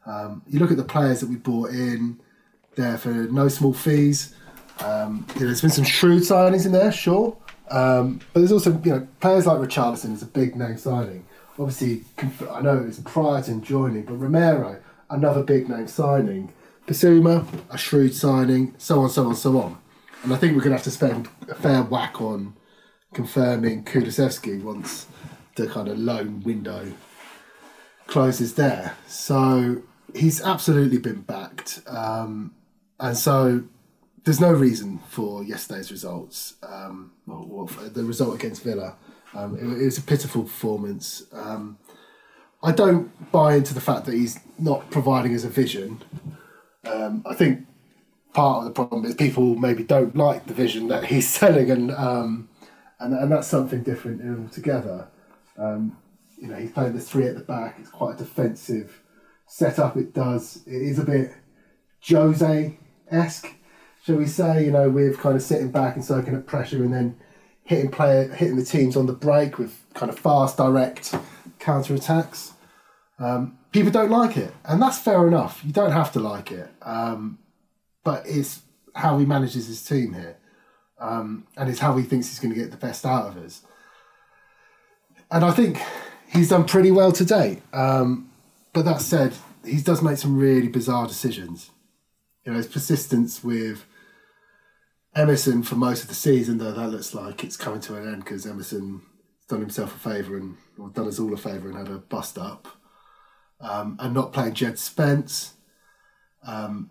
[0.05, 2.21] Um, you look at the players that we brought in
[2.77, 4.35] there for no small fees.
[4.85, 7.37] Um, you know, there's been some shrewd signings in there, sure,
[7.71, 11.25] um, but there's also you know players like Richarlison is a big name signing.
[11.59, 12.05] Obviously,
[12.51, 16.53] I know it's prior to him joining, but Romero, another big name signing.
[16.87, 19.79] Bissouma, a shrewd signing, so on, so on, so on.
[20.23, 22.55] And I think we're going to have to spend a fair whack on
[23.15, 25.07] confirming Kulusevski once
[25.57, 26.93] the kind of loan window
[28.07, 28.97] closes there.
[29.07, 29.83] So
[30.15, 31.81] he's absolutely been backed.
[31.87, 32.55] Um,
[33.01, 33.65] and so
[34.25, 38.97] there's no reason for yesterday's results, um, or, the result against Villa.
[39.37, 41.25] Um, it, it, was a pitiful performance.
[41.33, 41.79] Um,
[42.63, 46.03] I don't buy into the fact that he's not providing us a vision.
[46.85, 47.67] Um, I think
[48.33, 51.91] part of the problem is people maybe don't like the vision that he's selling, and
[51.93, 52.49] um,
[52.99, 55.09] and, and that's something different altogether.
[55.59, 55.99] Um,
[56.39, 57.77] you know, he's playing the three at the back.
[57.79, 59.03] It's quite a defensive
[59.47, 59.97] setup.
[59.97, 60.63] It does.
[60.67, 61.33] It is a bit
[62.09, 62.79] Jose
[63.11, 63.55] esque,
[64.03, 64.65] shall we say?
[64.65, 67.19] You know, with kind of sitting back and soaking up pressure, and then
[67.67, 71.15] hitting player, hitting the teams on the break with kind of fast, direct
[71.59, 72.53] counter attacks.
[73.19, 75.63] Um, people don't like it, and that's fair enough.
[75.65, 77.39] You don't have to like it, um,
[78.05, 78.63] but it's
[78.95, 80.37] how he manages his team here,
[80.99, 83.63] um, and it's how he thinks he's going to get the best out of us.
[85.31, 85.79] And I think
[86.33, 87.63] he's done pretty well to date.
[87.73, 88.31] Um,
[88.73, 91.71] but that said, he does make some really bizarre decisions.
[92.45, 93.85] You know, his persistence with
[95.17, 98.25] Emerson for most of the season, though that looks like it's coming to an end
[98.25, 99.01] because Emerson
[99.49, 102.37] done himself a favour and or done us all a favour and had a bust
[102.37, 102.69] up
[103.61, 105.55] um, and not playing Jed Spence.
[106.47, 106.91] Um,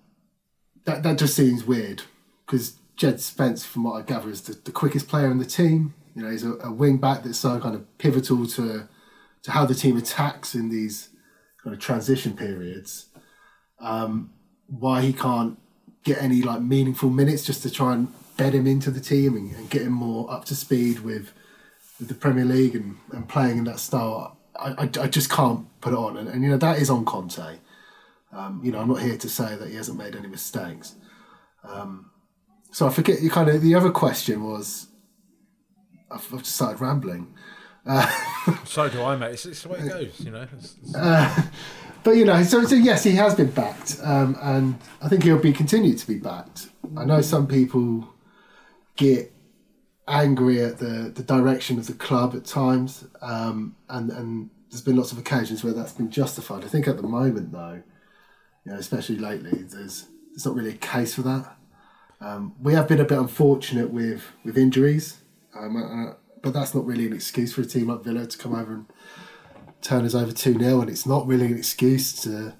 [0.85, 2.03] that that just seems weird
[2.45, 5.93] because Jed Spence, from what I gather, is the, the quickest player in the team.
[6.15, 8.87] You know, he's a, a wing back that's so kind of pivotal to
[9.43, 11.09] to how the team attacks in these
[11.63, 13.09] kind of transition periods.
[13.79, 14.31] Um,
[14.67, 15.59] why he can't
[16.05, 19.53] get any like meaningful minutes just to try and bed him into the team and,
[19.55, 21.33] and get him more up to speed with
[21.99, 24.37] with the Premier League and, and playing in that style.
[24.57, 26.17] I, I, I just can't put it on.
[26.17, 27.59] And, and, you know, that is on Conte.
[28.31, 30.95] Um, you know, I'm not here to say that he hasn't made any mistakes.
[31.63, 32.11] Um,
[32.71, 34.87] so I forget you kind of, the other question was,
[36.11, 37.33] I've, I've just started rambling.
[37.85, 38.07] Uh,
[38.65, 39.33] so do I, mate.
[39.33, 40.47] It's, it's, the way it goes, you know.
[40.57, 40.95] It's, it's...
[40.95, 41.43] Uh,
[42.03, 45.39] but you know, so, so yes, he has been backed, um, and I think he'll
[45.39, 46.69] be continued to be backed.
[46.95, 48.07] I know some people
[48.95, 49.33] get
[50.07, 54.97] angry at the, the direction of the club at times, um, and and there's been
[54.97, 56.63] lots of occasions where that's been justified.
[56.63, 57.81] I think at the moment, though,
[58.65, 61.57] you know, especially lately, there's there's not really a case for that.
[62.21, 65.17] Um, we have been a bit unfortunate with with injuries,
[65.55, 66.13] um, uh,
[66.45, 68.85] but that's not really an excuse for a team like Villa to come over and
[69.81, 72.53] turn us over two 0 and it's not really an excuse to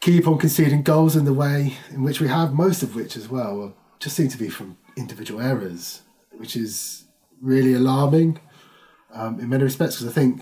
[0.00, 3.28] keep on conceding goals in the way in which we have, most of which as
[3.28, 6.00] well just seem to be from individual errors
[6.38, 7.04] which is
[7.42, 8.40] really alarming
[9.12, 10.40] um, in many respects because I think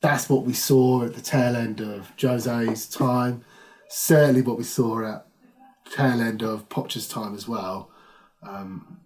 [0.00, 3.44] that's what we saw at the tail end of Jose's time.
[3.88, 5.26] Certainly, what we saw at
[5.90, 7.90] tail end of Poch's time as well.
[8.46, 9.00] Um,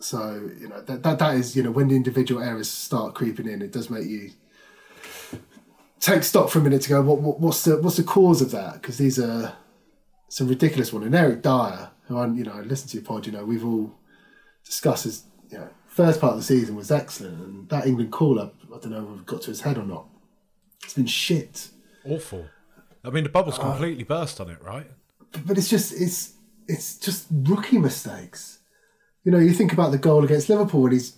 [0.00, 3.48] so you know that, that that is you know when the individual errors start creeping
[3.48, 4.30] in, it does make you
[6.00, 7.02] take stock for a minute to go.
[7.02, 8.74] What, what what's the what's the cause of that?
[8.74, 9.54] Because these are
[10.28, 11.02] some ridiculous one.
[11.02, 13.94] And Eric Dier who I you know listen to your pod, you know we've all
[14.64, 18.54] discusses, you know, first part of the season was excellent, and that England call up,
[18.66, 20.06] I don't know if it got to his head or not.
[20.82, 21.68] It's been shit.
[22.04, 22.46] Awful.
[23.04, 24.90] I mean, the bubble's uh, completely burst on it, right?
[25.46, 26.34] But it's just it's
[26.68, 28.60] it's just rookie mistakes.
[29.24, 31.16] You know, you think about the goal against Liverpool when he's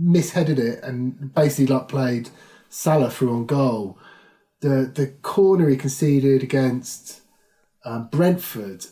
[0.00, 2.30] misheaded it and basically like played
[2.68, 3.98] Salah through on goal.
[4.60, 7.20] The the corner he conceded against
[7.84, 8.86] um, Brentford.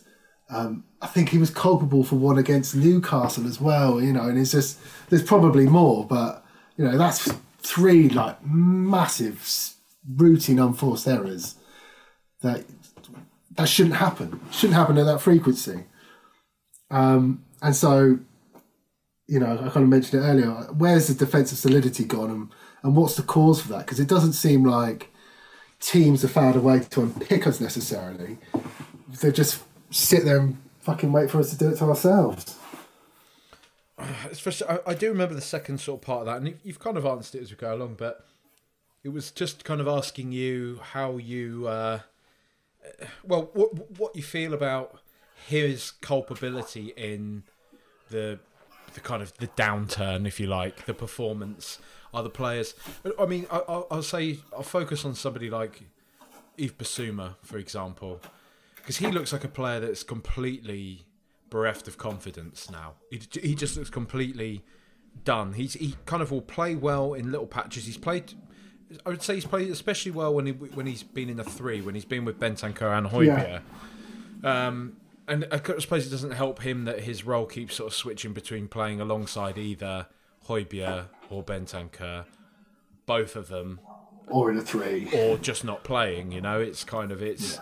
[0.49, 4.01] Um, I think he was culpable for one against Newcastle as well.
[4.01, 4.79] You know, and it's just
[5.09, 6.43] there's probably more, but
[6.77, 9.75] you know that's three like massive
[10.15, 11.55] routine unforced errors
[12.41, 12.63] that
[13.57, 14.39] that shouldn't happen.
[14.51, 15.85] Shouldn't happen at that frequency.
[16.89, 18.19] Um, and so,
[19.27, 20.49] you know, I kind of mentioned it earlier.
[20.77, 22.49] Where's the defensive solidity gone, and,
[22.83, 23.79] and what's the cause for that?
[23.79, 25.11] Because it doesn't seem like
[25.79, 28.37] teams have found a way to unpick us necessarily.
[29.21, 29.61] They just
[29.91, 32.57] sit there and fucking wait for us to do it to ourselves.
[34.31, 36.97] Especially, I, I do remember the second sort of part of that, and you've kind
[36.97, 38.25] of answered it as we go along, but
[39.03, 41.99] it was just kind of asking you how you, uh,
[43.23, 44.99] well, what what you feel about
[45.47, 47.43] his culpability in
[48.09, 48.39] the
[48.97, 51.77] the kind of the downturn, if you like, the performance,
[52.13, 52.73] other players.
[53.19, 55.83] I mean, I, I'll, I'll say I'll focus on somebody like
[56.57, 58.19] Yves Bissouma, for example,
[58.75, 61.05] because he looks like a player that's completely
[61.51, 62.95] bereft of confidence now.
[63.11, 64.63] He, he just looks completely
[65.23, 65.53] done.
[65.53, 67.85] He's he kind of will play well in little patches.
[67.85, 68.33] He's played.
[69.05, 71.81] I would say he's played especially well when he when he's been in the three
[71.81, 73.61] when he's been with Bentancur and Højbjerg.
[74.43, 74.67] Yeah.
[74.67, 74.97] Um,
[75.27, 78.67] and I suppose it doesn't help him that his role keeps sort of switching between
[78.67, 80.07] playing alongside either
[80.47, 82.25] Højbjerg or Bentancur,
[83.05, 83.79] both of them,
[84.27, 86.31] or in a three, or just not playing.
[86.31, 87.55] You know, it's kind of it's.
[87.55, 87.61] Yeah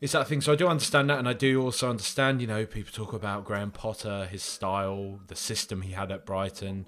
[0.00, 0.40] it's that thing.
[0.40, 2.40] So I do understand that, and I do also understand.
[2.40, 6.86] You know, people talk about Graham Potter, his style, the system he had at Brighton,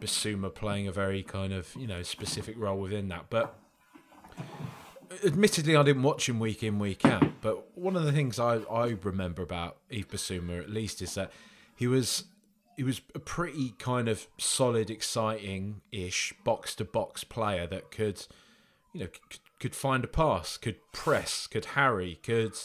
[0.00, 3.26] Bissouma playing a very kind of you know specific role within that.
[3.30, 3.56] But
[5.24, 7.40] admittedly, I didn't watch him week in week out.
[7.40, 11.30] But one of the things I I remember about Yves Bissouma at least is that
[11.76, 12.24] he was
[12.76, 18.26] he was a pretty kind of solid, exciting ish box to box player that could
[18.92, 22.56] you know could, could find a pass, could press, could harry, could.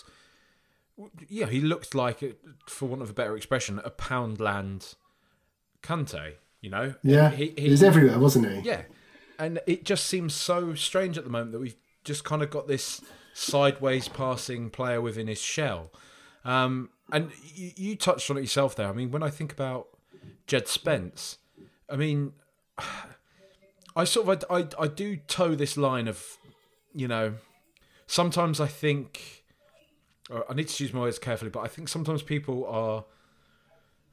[1.27, 2.27] Yeah, he looked like, uh,
[2.67, 4.93] for want of a better expression, a Poundland
[5.81, 6.33] Kante.
[6.61, 6.93] You know.
[7.03, 8.59] Yeah, he, he, he was everywhere, wasn't he?
[8.59, 8.83] Yeah,
[9.39, 12.67] and it just seems so strange at the moment that we've just kind of got
[12.67, 13.01] this
[13.33, 15.91] sideways passing player within his shell.
[16.45, 18.87] Um, and you, you touched on it yourself there.
[18.87, 19.87] I mean, when I think about
[20.47, 21.37] Jed Spence,
[21.89, 22.33] I mean,
[23.95, 26.37] I sort of I, I, I do toe this line of
[26.93, 27.35] you know,
[28.07, 29.43] sometimes I think
[30.31, 33.05] I need to choose my words carefully, but I think sometimes people are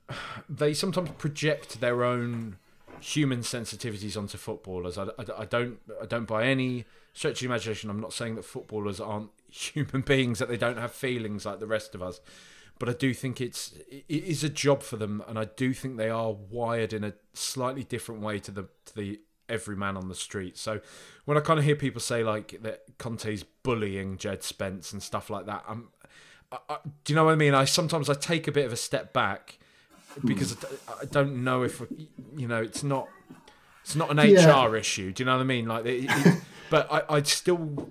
[0.48, 2.56] they sometimes project their own
[3.00, 4.98] human sensitivities onto footballers.
[4.98, 7.90] I, I, I, don't I don't buy any stretch of imagination.
[7.90, 11.66] I'm not saying that footballers aren't human beings that they don't have feelings like the
[11.66, 12.20] rest of us,
[12.78, 15.96] but I do think it's it is a job for them, and I do think
[15.96, 20.08] they are wired in a slightly different way to the to the every man on
[20.08, 20.56] the street.
[20.56, 20.80] So
[21.24, 25.28] when I kind of hear people say like that Conte's bullying Jed Spence and stuff
[25.28, 25.88] like that, I'm,
[26.52, 27.54] I, I, do you know what I mean?
[27.54, 29.58] I sometimes I take a bit of a step back
[30.24, 30.56] because
[30.88, 31.82] I, I don't know if
[32.36, 33.08] you know it's not
[33.82, 34.64] it's not an yeah.
[34.64, 35.12] HR issue.
[35.12, 35.66] Do you know what I mean?
[35.66, 37.90] Like, it, it, but I I still.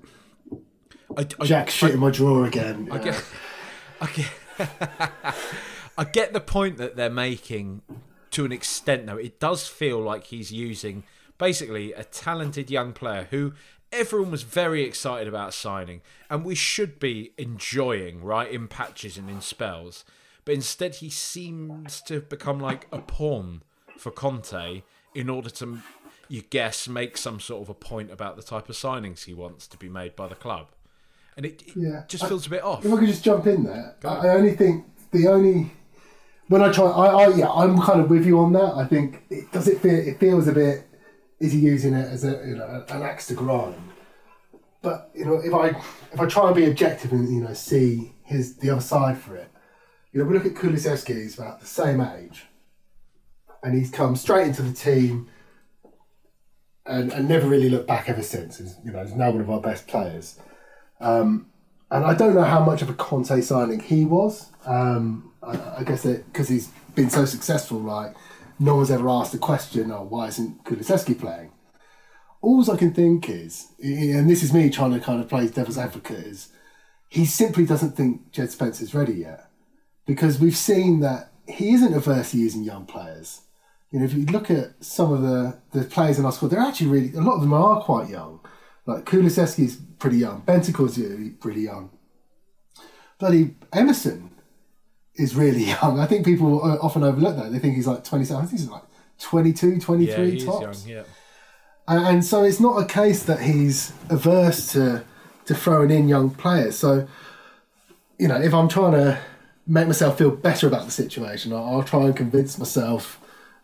[1.17, 2.87] I, Jack shit in my drawer again.
[2.91, 3.23] I get,
[4.01, 4.29] I get,
[5.97, 7.81] I get the point that they're making
[8.31, 9.05] to an extent.
[9.05, 11.03] Though it does feel like he's using
[11.37, 13.53] basically a talented young player who
[13.91, 19.29] everyone was very excited about signing, and we should be enjoying right in patches and
[19.29, 20.05] in spells.
[20.45, 23.63] But instead, he seems to have become like a pawn
[23.97, 25.79] for Conte in order to,
[26.29, 29.67] you guess, make some sort of a point about the type of signings he wants
[29.67, 30.67] to be made by the club.
[31.35, 32.03] And it, it yeah.
[32.07, 32.85] just feels a bit off.
[32.85, 35.71] If I could just jump in there, I, I only think the only
[36.47, 38.73] when I try, I, I yeah, I'm kind of with you on that.
[38.75, 40.87] I think it does it feel it feels a bit
[41.39, 43.75] is he using it as a you know an axe to grind?
[44.81, 45.67] But you know, if I
[46.11, 49.35] if I try and be objective and you know see his the other side for
[49.35, 49.49] it,
[50.11, 51.21] you know, we look at Kulusevski.
[51.21, 52.45] He's about the same age,
[53.63, 55.27] and he's come straight into the team,
[56.89, 58.57] and, and never really looked back ever since.
[58.57, 60.39] He's, you know, he's now one of our best players.
[60.99, 61.47] Um,
[61.91, 64.51] and I don't know how much of a Conte signing he was.
[64.65, 68.15] Um, I, I guess because he's been so successful, like
[68.59, 71.51] no one's ever asked the question, oh, why isn't Kulusevski playing?
[72.41, 75.77] All I can think is, and this is me trying to kind of play devil's
[75.77, 76.49] advocate, is
[77.09, 79.45] he simply doesn't think Jed Spencer's ready yet.
[80.05, 83.41] Because we've seen that he isn't averse to using young players.
[83.91, 86.59] You know, if you look at some of the, the players in our squad, they're
[86.59, 88.39] actually really, a lot of them are quite young.
[88.85, 91.91] Like Kulusevski's pretty young, Bentancur's really, pretty young.
[93.17, 94.31] Bloody Emerson
[95.15, 95.99] is really young.
[95.99, 97.51] I think people often overlook that.
[97.51, 98.43] They think he's like 27.
[98.43, 98.83] I think he's like
[99.19, 100.87] 22, 23 yeah, tops.
[100.87, 101.03] Young, yeah.
[101.87, 105.03] And so it's not a case that he's averse to
[105.45, 106.77] to throwing in young players.
[106.77, 107.07] So,
[108.19, 109.19] you know, if I'm trying to
[109.65, 113.19] make myself feel better about the situation, I'll, I'll try and convince myself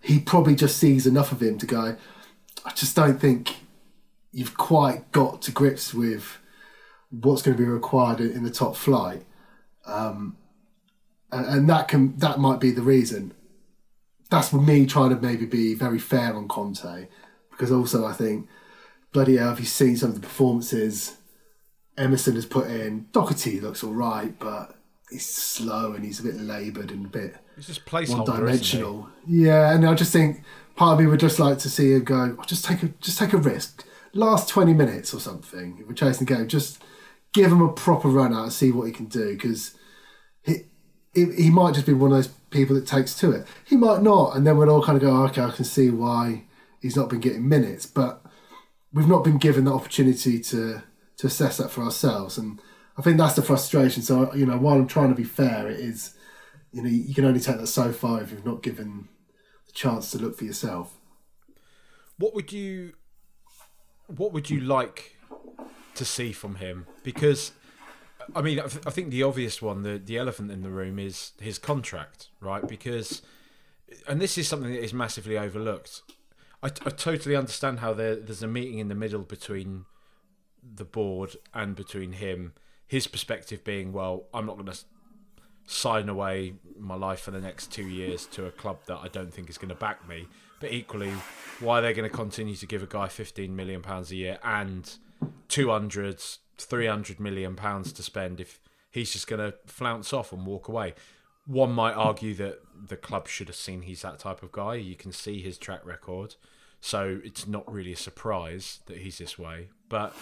[0.05, 1.97] he probably just sees enough of him to go,
[2.63, 3.57] I just don't think
[4.31, 6.37] you've quite got to grips with
[7.09, 9.23] what's going to be required in the top flight.
[9.85, 10.37] Um,
[11.31, 13.33] and, and that can that might be the reason.
[14.29, 17.07] That's me trying to maybe be very fair on Conte,
[17.51, 18.47] because also I think,
[19.11, 21.17] bloody hell, if you've seen some of the performances
[21.97, 23.07] Emerson has put in?
[23.11, 24.74] Doherty looks all right, but
[25.09, 29.09] he's slow and he's a bit laboured and a bit He's just one dimensional.
[29.25, 30.43] Yeah, and I just think
[30.75, 32.35] part of me would just like to see him go.
[32.37, 33.85] Oh, just take a just take a risk.
[34.13, 35.77] Last twenty minutes or something.
[35.79, 36.83] If we're chasing the game, just
[37.33, 39.75] give him a proper run out and see what he can do because
[40.43, 40.65] he,
[41.13, 43.47] he he might just be one of those people that takes to it.
[43.63, 45.89] He might not, and then we'll all kind of go, oh, okay, I can see
[45.89, 46.43] why
[46.81, 48.21] he's not been getting minutes, but
[48.93, 50.83] we've not been given the opportunity to
[51.17, 52.61] to assess that for ourselves, and
[52.97, 54.01] I think that's the frustration.
[54.03, 56.15] So you know, while I'm trying to be fair, it is
[56.71, 59.09] you know you can only take that so far if you've not given
[59.67, 60.97] the chance to look for yourself.
[62.17, 62.93] What would you
[64.07, 65.17] what would you like
[65.95, 66.85] to see from him?
[67.03, 67.51] Because
[68.33, 70.97] I mean, I, th- I think the obvious one, the the elephant in the room,
[70.97, 72.65] is his contract, right?
[72.67, 73.21] Because,
[74.07, 76.01] and this is something that is massively overlooked.
[76.63, 79.85] I, I totally understand how there, there's a meeting in the middle between
[80.63, 82.53] the board and between him.
[82.87, 84.77] His perspective being, well, I'm not going to
[85.67, 89.33] sign away my life for the next two years to a club that I don't
[89.33, 90.27] think is going to back me.
[90.59, 91.11] But equally,
[91.59, 94.39] why are they going to continue to give a guy 15 million pounds a year
[94.43, 94.89] and
[95.49, 96.21] 200,
[96.57, 98.59] 300 million pounds to spend if
[98.91, 100.93] he's just going to flounce off and walk away?
[101.47, 104.75] One might argue that the club should have seen he's that type of guy.
[104.75, 106.35] You can see his track record,
[106.81, 109.69] so it's not really a surprise that he's this way.
[109.89, 110.15] But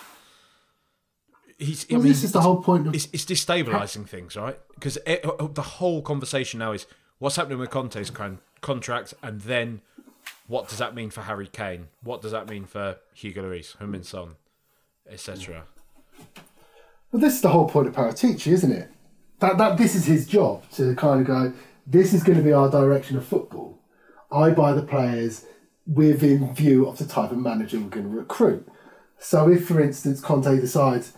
[1.64, 1.86] he's.
[1.90, 4.60] I Well, mean, this is the whole point of it's, it's destabilizing things, right?
[4.76, 6.86] Because uh, uh, the whole conversation now is
[7.20, 9.82] what's happening with Conte's con- contract, and then
[10.48, 11.88] what does that mean for Harry Kane?
[12.04, 14.36] What does that mean for Hugo Lloris, Heung-min Son,
[15.10, 15.64] etc.?
[17.12, 18.90] Well, this is the whole point of Paratici, isn't it?
[19.40, 21.54] That that this is his job to kind of go.
[21.86, 23.80] This is going to be our direction of football.
[24.32, 25.46] I buy the players
[25.86, 28.68] within view of the type of manager we're going to recruit.
[29.20, 31.14] So, if for instance Conte decides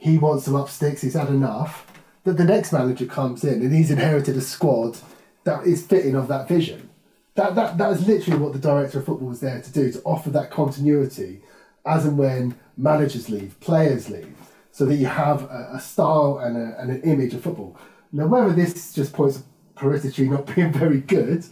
[0.00, 1.86] he wants some up sticks, he's had enough,
[2.24, 4.96] that the next manager comes in and he's inherited a squad
[5.44, 6.88] that is fitting of that vision.
[7.34, 10.02] That that that is literally what the director of football was there to do to
[10.02, 11.42] offer that continuity
[11.86, 14.36] as and when managers leave, players leave,
[14.72, 17.78] so that you have a, a style and, a, and an image of football.
[18.12, 19.44] Now, whether this just points to
[19.76, 21.44] Paratici not being very good,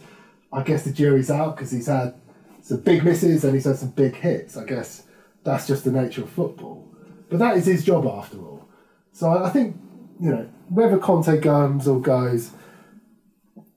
[0.51, 2.15] I guess the jury's out because he's had
[2.61, 4.57] some big misses and he's had some big hits.
[4.57, 5.03] I guess
[5.43, 6.89] that's just the nature of football.
[7.29, 8.67] But that is his job after all.
[9.11, 9.77] So I think,
[10.19, 12.51] you know, whether Conte comes or goes,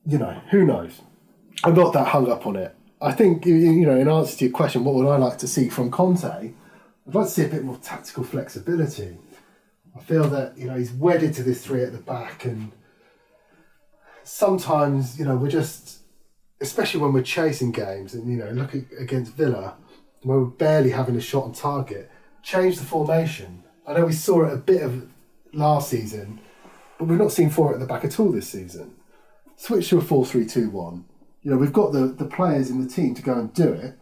[0.06, 1.00] you know, who knows?
[1.64, 2.74] I'm not that hung up on it.
[3.00, 5.68] I think, you- know, in answer to your question, what would I like to see
[5.68, 6.24] from Conte?
[6.24, 9.18] I'd like to see a bit more tactical flexibility.
[9.96, 12.72] I feel that, you know, he's wedded to this three at the back and
[14.24, 15.98] sometimes, you know, we're just,
[16.60, 19.76] especially when we're chasing games and, you know, look at, against Villa,
[20.24, 22.10] we're barely having a shot on target,
[22.42, 23.62] change the formation.
[23.86, 25.08] I know we saw it a bit of
[25.52, 26.40] last season,
[26.98, 28.94] but we've not seen four at the back at all this season.
[29.56, 31.04] Switch to a 4 3 2 1.
[31.42, 33.98] You know, we've got the, the players in the team to go and do it.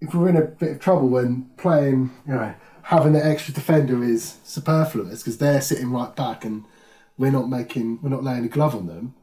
[0.00, 4.02] If we're in a bit of trouble when playing, you know, having the extra defender
[4.04, 6.64] is superfluous because they're sitting right back and
[7.18, 9.14] we're not making, we're not laying a glove on them,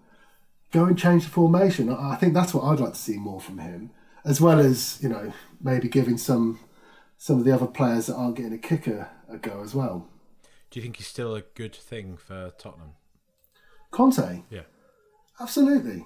[0.71, 1.89] go and change the formation.
[1.89, 3.91] I I think that's what I'd like to see more from him,
[4.25, 6.59] as well as, you know, maybe giving some
[7.23, 10.09] some of the other players that aren't getting a kicker a go as well.
[10.69, 12.95] Do you think he's still a good thing for Tottenham?
[13.91, 14.63] Conte, Yeah.
[15.39, 15.99] Absolutely.
[15.99, 16.05] You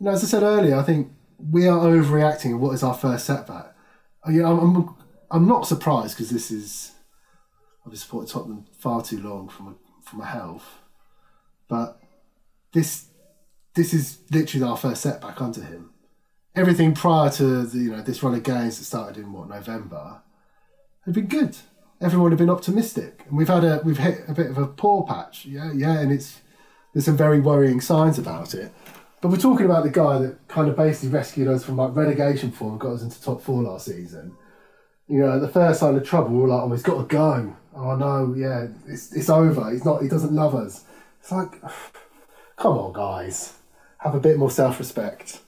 [0.00, 3.76] know, as I said earlier, I think we are overreacting what is our first setback.
[4.26, 4.96] You know, I'm, I'm,
[5.30, 6.92] I'm not surprised because this is
[7.84, 9.74] I've been supporting Tottenham far too long from a,
[10.08, 10.78] from a health,
[11.68, 12.00] but
[12.72, 13.08] this
[13.74, 15.90] this is literally our first setback under him.
[16.56, 20.22] Everything prior to the, you know this run of games that started in what November
[21.04, 21.56] had been good.
[22.00, 25.04] Everyone had been optimistic, and we've had a we've hit a bit of a poor
[25.04, 25.46] patch.
[25.46, 26.40] Yeah, yeah, and it's
[26.92, 28.72] there's some very worrying signs about it.
[29.20, 32.52] But we're talking about the guy that kind of basically rescued us from like relegation
[32.52, 34.36] form and got us into top four last season.
[35.08, 37.56] You know, the first sign of trouble, we were like, oh, he's got to go.
[37.74, 39.70] Oh no, yeah, it's it's over.
[39.72, 40.02] He's not.
[40.02, 40.84] He doesn't love us.
[41.20, 41.60] It's like,
[42.56, 43.54] come on, guys,
[43.98, 45.40] have a bit more self-respect.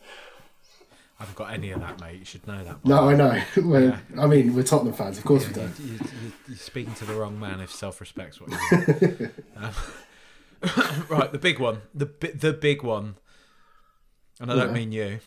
[1.19, 2.19] I haven't got any of that, mate.
[2.19, 2.85] You should know that.
[2.85, 3.43] No, I know.
[3.57, 5.79] We're, I mean, we're Tottenham fans, of course we You, don't.
[5.81, 9.33] you, you, you're speaking to the wrong man if self-respect's what you want.
[9.57, 13.14] um, right, the big one, the the big one,
[14.41, 14.73] and I don't Yeah.
[14.75, 15.21] mean you.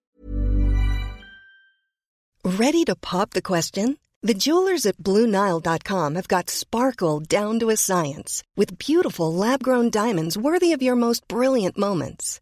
[2.46, 3.98] Ready to pop the question?
[4.22, 9.90] The jewelers at BlueNile.com have got sparkle down to a science with beautiful lab grown
[9.90, 12.42] diamonds worthy of your most brilliant moments.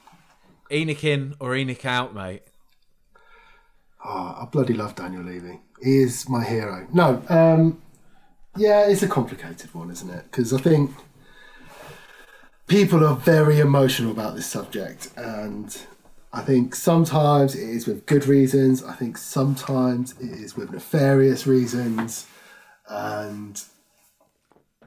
[0.71, 2.43] ENIC in or ENIC out, mate?
[4.03, 5.59] Oh, I bloody love Daniel Levy.
[5.81, 6.87] He is my hero.
[6.93, 7.81] No, um,
[8.55, 10.23] yeah, it's a complicated one, isn't it?
[10.25, 10.91] Because I think
[12.67, 15.77] people are very emotional about this subject, and
[16.33, 18.83] I think sometimes it is with good reasons.
[18.83, 22.27] I think sometimes it is with nefarious reasons,
[22.89, 23.61] and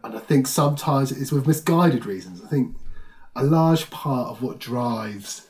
[0.03, 2.43] and I think sometimes it is with misguided reasons.
[2.45, 2.77] I think
[3.37, 5.44] a large part of what drives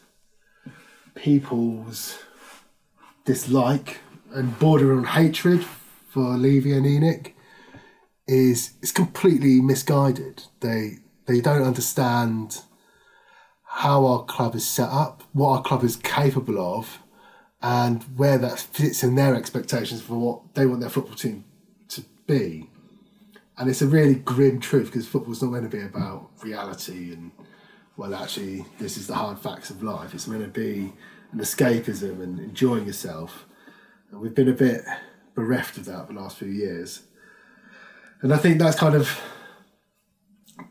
[1.24, 2.18] people's
[3.24, 3.96] dislike
[4.34, 5.64] and border on hatred
[6.10, 7.32] for Levy and ENIC
[8.28, 10.44] is is completely misguided.
[10.60, 12.60] They they don't understand
[13.64, 16.98] how our club is set up, what our club is capable of,
[17.62, 21.44] and where that fits in their expectations for what they want their football team
[21.88, 22.68] to be.
[23.56, 27.30] And it's a really grim truth because football's not meant to be about reality and
[27.96, 30.12] well actually this is the hard facts of life.
[30.12, 30.92] It's meant to be
[31.34, 33.44] an escapism and enjoying yourself.
[34.10, 34.82] And we've been a bit
[35.34, 37.02] bereft of that the last few years.
[38.22, 39.20] And I think that's kind of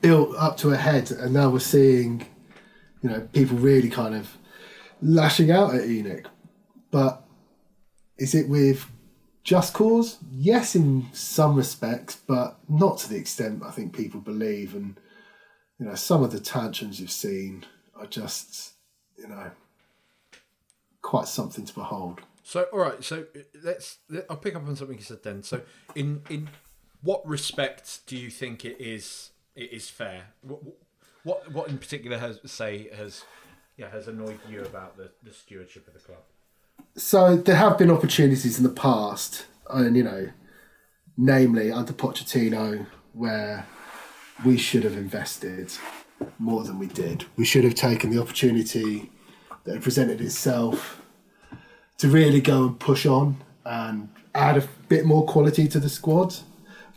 [0.01, 2.25] built up to a head and now we're seeing,
[3.01, 4.37] you know, people really kind of
[5.01, 6.25] lashing out at ENIC.
[6.89, 7.21] But
[8.17, 8.89] is it with
[9.43, 10.17] just cause?
[10.31, 14.73] Yes, in some respects, but not to the extent I think people believe.
[14.73, 14.97] And,
[15.77, 18.75] you know, some of the tantrums you've seen are just,
[19.17, 19.51] you know,
[21.03, 22.21] quite something to behold.
[22.41, 23.03] So, all right.
[23.03, 23.99] So uh, let's.
[24.09, 25.43] Let, I'll pick up on something you said then.
[25.43, 25.61] So,
[25.93, 26.49] in in
[27.03, 30.23] what respect do you think it is it is fair?
[30.41, 30.61] What
[31.23, 33.23] what, what in particular has say has
[33.77, 36.19] yeah has annoyed you about the, the stewardship of the club?
[36.97, 40.29] So there have been opportunities in the past, and you know,
[41.17, 43.67] namely under Pochettino, where
[44.43, 45.71] we should have invested
[46.39, 47.25] more than we did.
[47.35, 49.11] We should have taken the opportunity
[49.63, 51.01] that presented itself
[51.97, 56.35] to really go and push on and add a bit more quality to the squad.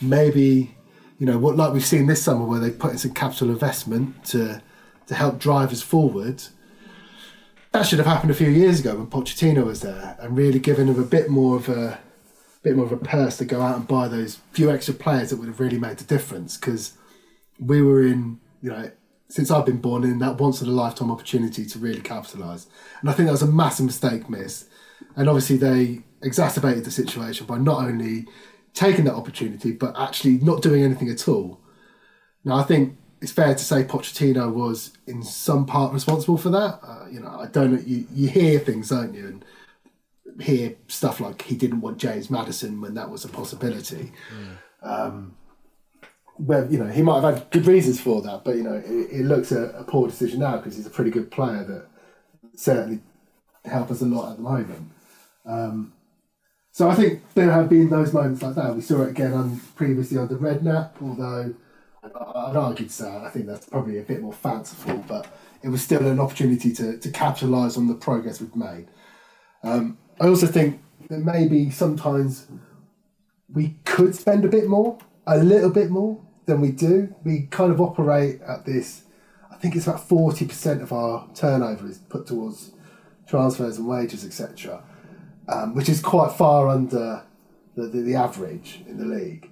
[0.01, 0.75] Maybe,
[1.19, 4.25] you know, what like we've seen this summer where they put in some capital investment
[4.27, 4.63] to
[5.07, 6.43] to help drive us forward.
[7.73, 10.87] That should have happened a few years ago when Pochettino was there and really given
[10.87, 11.99] them a bit more of a
[12.63, 15.37] bit more of a purse to go out and buy those few extra players that
[15.37, 16.95] would have really made the difference because
[17.61, 18.91] we were in, you know,
[19.29, 22.67] since I've been born in that once in a lifetime opportunity to really capitalise.
[23.01, 24.69] And I think that was a massive mistake missed.
[25.17, 28.27] And obviously they exacerbated the situation by not only
[28.75, 31.61] taking that opportunity but actually not doing anything at all.
[32.45, 36.81] Now I think it's fair to say Pochettino was in some part responsible for that.
[36.83, 37.81] Uh, you know, I don't know.
[37.85, 39.27] You, you hear things, don't you?
[39.27, 39.45] And
[40.41, 44.13] hear stuff like he didn't want James Maddison when that was a possibility.
[44.83, 45.35] Um,
[46.39, 49.21] where you know he might have had good reasons for that, but you know it,
[49.21, 51.87] it looks a, a poor decision now because he's a pretty good player that
[52.55, 53.01] certainly
[53.65, 54.91] help us a lot at the moment.
[55.45, 55.93] Um,
[56.73, 58.75] so I think there have been those moments like that.
[58.75, 61.55] We saw it again on previously under Redknapp, although
[62.05, 65.27] I'd argue say I think that's probably a bit more fanciful, but
[65.63, 68.89] it was still an opportunity to, to capitalise on the progress we've made.
[69.63, 72.47] Um, I also think that maybe sometimes
[73.53, 77.15] we could spend a bit more, a little bit more than we do.
[77.25, 79.03] We kind of operate at this,
[79.51, 82.73] I think it's about 40% of our turnover is put towards
[83.27, 84.83] transfers and wages, etc.,
[85.49, 87.23] um, which is quite far under
[87.75, 89.51] the, the, the average in the league.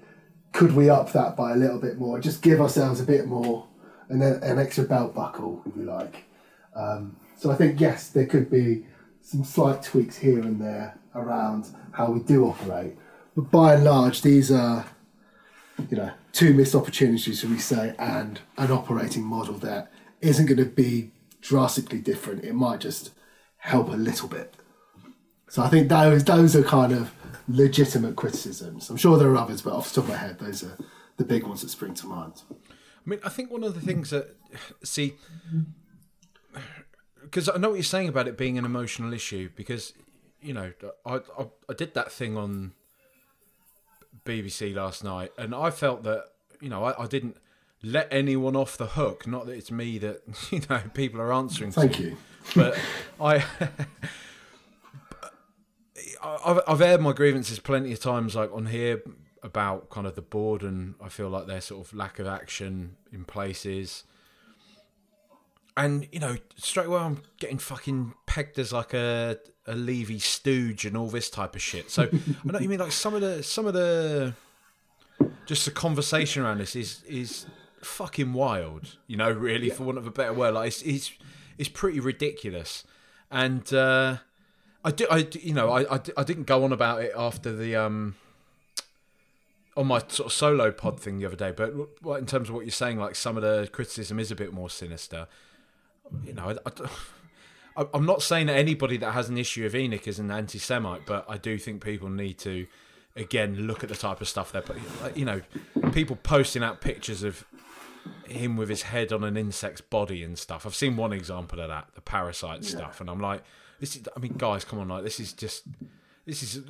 [0.53, 2.20] Could we up that by a little bit more?
[2.20, 3.66] Just give ourselves a bit more,
[4.09, 6.24] and then an extra belt buckle, if you like.
[6.76, 8.86] Um, so I think yes, there could be
[9.20, 12.97] some slight tweaks here and there around how we do operate,
[13.34, 14.86] but by and large, these are
[15.90, 20.59] you know two missed opportunities, should we say, and an operating model that isn't going
[20.59, 22.45] to be drastically different.
[22.45, 23.12] It might just
[23.59, 24.55] help a little bit.
[25.49, 27.12] So I think those those are kind of
[27.47, 28.91] legitimate criticisms.
[28.91, 30.76] I'm sure there are others, but off the top of my head, those are
[31.16, 32.43] the big ones that spring to mind.
[32.51, 32.55] I
[33.07, 34.37] mean, I think one of the things that
[34.82, 35.14] see
[37.22, 39.93] because I know what you're saying about it being an emotional issue because
[40.41, 40.72] you know
[41.07, 42.72] I, I I did that thing on
[44.24, 46.24] BBC last night and I felt that
[46.60, 47.36] you know I, I didn't
[47.84, 49.26] let anyone off the hook.
[49.26, 51.70] Not that it's me that you know people are answering.
[51.70, 52.16] Thank to, you.
[52.56, 52.78] but
[53.20, 53.44] I.
[56.22, 59.02] I've, I've aired my grievances plenty of times, like on here,
[59.42, 62.96] about kind of the board, and I feel like their sort of lack of action
[63.12, 64.04] in places.
[65.76, 70.84] And you know, straight away I'm getting fucking pegged as like a a Levy stooge
[70.84, 71.90] and all this type of shit.
[71.90, 72.02] So
[72.48, 74.34] I know you mean like some of the some of the
[75.46, 77.46] just the conversation around this is is
[77.82, 78.96] fucking wild.
[79.06, 81.12] You know, really, for want of a better word, like it's it's,
[81.58, 82.84] it's pretty ridiculous.
[83.30, 84.18] And uh,
[84.84, 87.76] I do, I you know, I, I I didn't go on about it after the
[87.76, 88.16] um
[89.76, 91.72] on my sort of solo pod thing the other day, but
[92.18, 94.70] in terms of what you're saying, like some of the criticism is a bit more
[94.70, 95.26] sinister.
[96.24, 96.70] You know, I,
[97.76, 101.07] I, I'm not saying that anybody that has an issue with ENIC is an anti-Semite,
[101.07, 102.66] but I do think people need to
[103.16, 104.82] again look at the type of stuff they're putting.
[105.02, 105.40] Like, you know,
[105.92, 107.44] people posting out pictures of
[108.26, 110.66] him with his head on an insect's body and stuff.
[110.66, 113.42] I've seen one example of that, the parasite stuff, and I'm like,
[113.80, 114.02] this is.
[114.16, 115.64] I mean, guys, come on, like this is just.
[116.26, 116.62] This is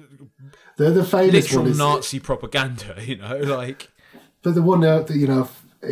[0.76, 3.88] The the famous literal one Nazi propaganda, you know, like
[4.42, 5.48] but the one that you know,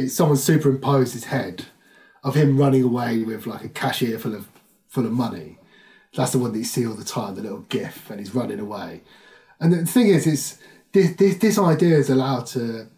[0.08, 1.66] someone superimposed his head
[2.22, 4.48] of him running away with like a cashier full of
[4.88, 5.58] full of money.
[6.14, 8.60] That's the one that you see all the time, the little GIF, and he's running
[8.60, 9.02] away.
[9.60, 10.58] And the thing is, is
[10.92, 12.88] this this, this idea is allowed to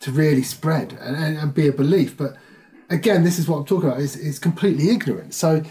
[0.00, 2.16] to really spread and, and, and be a belief.
[2.16, 2.36] But
[2.90, 4.00] again, this is what I'm talking about.
[4.00, 5.34] Is is completely ignorant.
[5.34, 5.62] So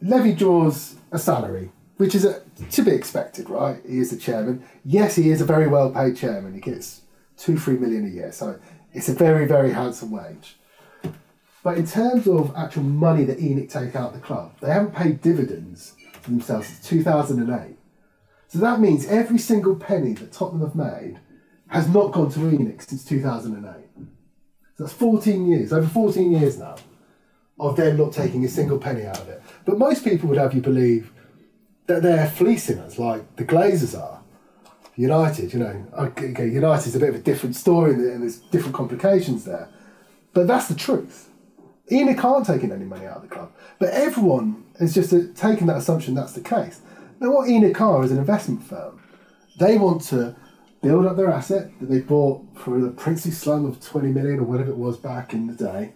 [0.00, 3.80] Levy draws a salary, which is a, to be expected, right?
[3.88, 4.64] He is the chairman.
[4.84, 6.54] Yes, he is a very well paid chairman.
[6.54, 7.02] He gets
[7.36, 8.32] two, three million a year.
[8.32, 8.58] So
[8.92, 10.56] it's a very, very handsome wage.
[11.66, 14.94] But in terms of actual money that ENIC take out of the club, they haven't
[14.94, 17.76] paid dividends to themselves since 2008.
[18.46, 21.18] So that means every single penny that Tottenham have made
[21.66, 23.84] has not gone to ENIC since 2008.
[24.76, 26.76] So that's 14 years, over 14 years now,
[27.58, 29.42] of them not taking a single penny out of it.
[29.64, 31.10] But most people would have you believe
[31.88, 34.22] that they're fleecing us, like the Glazers are.
[34.94, 39.44] United, you know, okay, United's a bit of a different story and there's different complications
[39.44, 39.68] there.
[40.32, 41.32] But that's the truth.
[41.90, 43.52] ENIC aren't taking any money out of the club.
[43.78, 46.80] But everyone has just taken that assumption that's the case.
[47.20, 49.00] Now, what ENIC are is an investment firm.
[49.58, 50.36] They want to
[50.82, 54.44] build up their asset that they bought for the princely sum of 20 million or
[54.44, 55.92] whatever it was back in the day.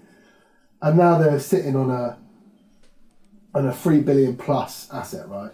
[0.80, 2.18] And now they're sitting on a
[3.52, 5.50] on a 3 billion plus asset, right?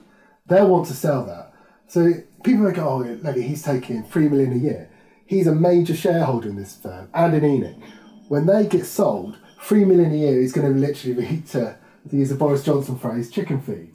[0.46, 1.52] They'll want to sell that.
[1.86, 2.12] So
[2.44, 4.90] people go, oh, look, he's taking 3 million a year.
[5.24, 7.82] He's a major shareholder in this firm and in ENIC.
[8.28, 11.76] When they get sold, 3 million a year is going to literally be, to,
[12.10, 13.92] to use a Boris Johnson phrase, chicken feed,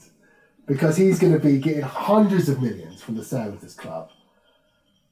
[0.66, 4.10] Because he's going to be getting hundreds of millions from the sale of this club.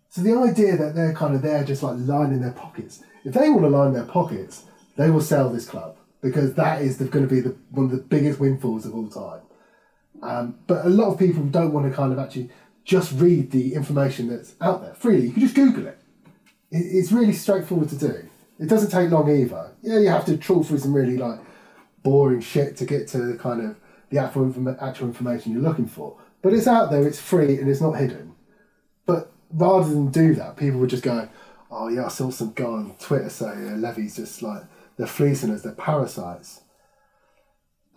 [0.10, 3.50] So the idea that they're kind of there just like lining their pockets, if they
[3.50, 4.64] want to line their pockets,
[4.98, 7.92] they will sell this club because that is the, going to be the, one of
[7.92, 9.42] the biggest windfalls of all time.
[10.22, 12.50] Um, but a lot of people don't want to kind of actually
[12.84, 15.28] just read the information that's out there freely.
[15.28, 16.00] You can just Google it.
[16.72, 18.29] It's really straightforward to do.
[18.60, 19.72] It doesn't take long either.
[19.82, 21.40] Yeah, you have to trawl through some really like
[22.04, 23.78] boring shit to get to the kind of
[24.10, 26.18] the actual, inform- actual information you're looking for.
[26.42, 28.36] But it's out there, it's free, and it's not hidden.
[29.06, 31.30] But rather than do that, people would just go,
[31.72, 34.64] "Oh yeah, I saw some guy on Twitter say uh, Levy's just like
[34.98, 36.62] they're fleecing us, they're parasites."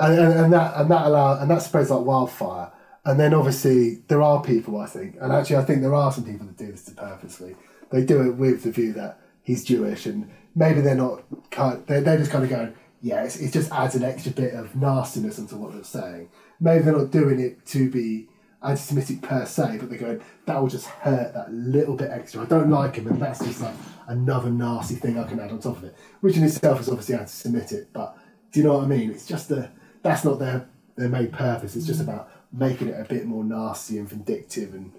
[0.03, 2.73] and, and, and that and that allow and that spreads like wildfire.
[3.05, 6.25] And then obviously there are people I think, and actually I think there are some
[6.25, 7.57] people that do this purposely.
[7.91, 11.25] They do it with the view that he's Jewish, and maybe they're not.
[11.51, 14.55] Kind, they're, they're just kind of going, yeah, it's, it just adds an extra bit
[14.55, 16.29] of nastiness into what they're saying.
[16.61, 18.29] Maybe they're not doing it to be
[18.63, 22.43] anti-Semitic per se, but they're going, that will just hurt that little bit extra.
[22.43, 23.75] I don't like him, and that's just like
[24.07, 27.17] another nasty thing I can add on top of it, which in itself is obviously
[27.17, 27.93] anti-Semitic.
[27.93, 28.17] But
[28.53, 29.11] do you know what I mean?
[29.11, 29.71] It's just a
[30.03, 31.75] that's not their their main purpose.
[31.75, 32.05] It's just mm.
[32.05, 34.93] about making it a bit more nasty and vindictive and,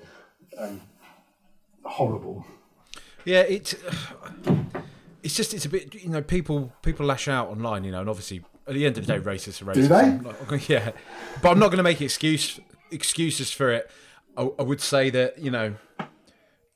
[0.57, 0.81] and
[1.83, 2.45] horrible.
[3.25, 3.75] Yeah, it's
[5.23, 8.09] it's just it's a bit you know people people lash out online, you know, and
[8.09, 9.29] obviously at the end of the day, mm-hmm.
[9.29, 9.75] racists are racist.
[9.75, 10.57] Do they?
[10.57, 10.91] Not- yeah,
[11.41, 12.59] but I'm not going to make excuse
[12.91, 13.89] excuses for it.
[14.37, 15.75] I, I would say that you know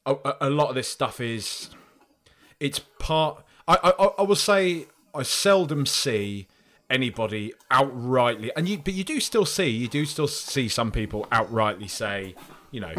[0.05, 1.69] a, a- lot of this stuff is
[2.59, 3.43] it's part.
[3.67, 6.47] I, I I will say I seldom see
[6.89, 11.27] anybody outrightly, and you but you do still see you do still see some people
[11.31, 12.33] outrightly say
[12.71, 12.93] you know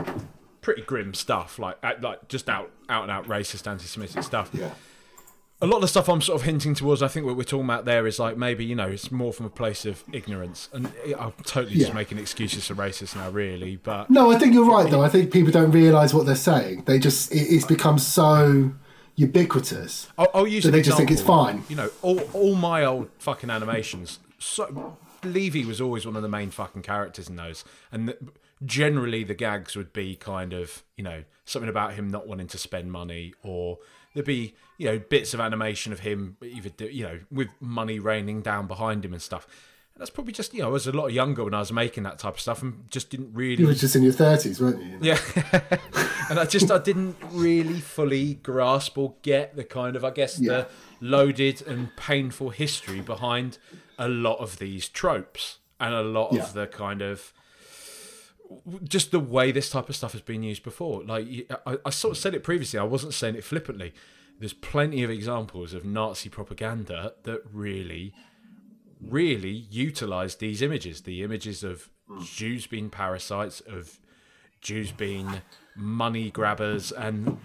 [0.60, 4.50] pretty grim stuff like like just out out and out racist anti-Semitic stuff.
[4.52, 4.70] Yeah.
[5.60, 7.64] A lot of the stuff I'm sort of hinting towards, I think what we're talking
[7.64, 10.92] about there is like maybe you know it's more from a place of ignorance, and
[11.18, 13.76] I'm totally just making excuses for racists now, really.
[13.76, 15.02] But No, I think you're right though.
[15.02, 16.84] I think people don't realise what they're saying.
[16.86, 18.72] They just it, it's become so
[19.16, 20.08] ubiquitous.
[20.16, 21.64] I'll, I'll use So an they just think it's fine.
[21.68, 24.20] You know, all all my old fucking animations.
[24.38, 28.16] So Levy was always one of the main fucking characters in those, and the,
[28.64, 32.58] generally the gags would be kind of you know something about him not wanting to
[32.58, 33.78] spend money, or
[34.14, 38.42] there'd be you know bits of animation of him either you know with money raining
[38.42, 39.46] down behind him and stuff.
[39.94, 42.04] And that's probably just you know I was a lot younger when I was making
[42.04, 44.80] that type of stuff and just didn't really You were just in your thirties, weren't
[44.82, 44.98] you?
[45.02, 45.18] yeah,
[46.30, 50.38] and I just I didn't really fully grasp or get the kind of I guess
[50.38, 50.52] Yeah.
[50.52, 50.68] the
[51.00, 53.58] loaded and painful history behind
[53.98, 56.42] a lot of these tropes and a lot Yeah.
[56.42, 57.32] of the kind of
[58.84, 61.02] just the way this type of stuff has been used before.
[61.04, 63.92] Like I, I sort of said it previously, I wasn't saying it flippantly.
[64.38, 68.14] There's plenty of examples of Nazi propaganda that really
[69.00, 71.88] really utilized these images the images of
[72.24, 73.98] Jews being parasites, of
[74.60, 75.42] Jews being
[75.76, 77.38] money grabbers, and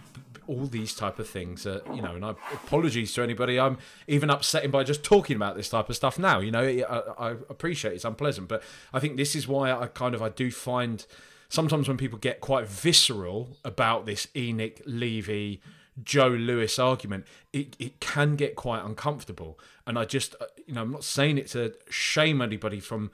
[0.47, 1.65] all these type of things.
[1.65, 3.77] Uh, you know, and I apologies to anybody I'm
[4.07, 6.39] even upsetting by just talking about this type of stuff now.
[6.39, 8.63] You know, I, I appreciate it's unpleasant, but
[8.93, 11.05] I think this is why I kind of I do find
[11.49, 15.61] sometimes when people get quite visceral about this ENIC Levy.
[16.01, 19.59] Joe Lewis argument, it, it can get quite uncomfortable.
[19.85, 23.11] And I just, uh, you know, I'm not saying it to shame anybody from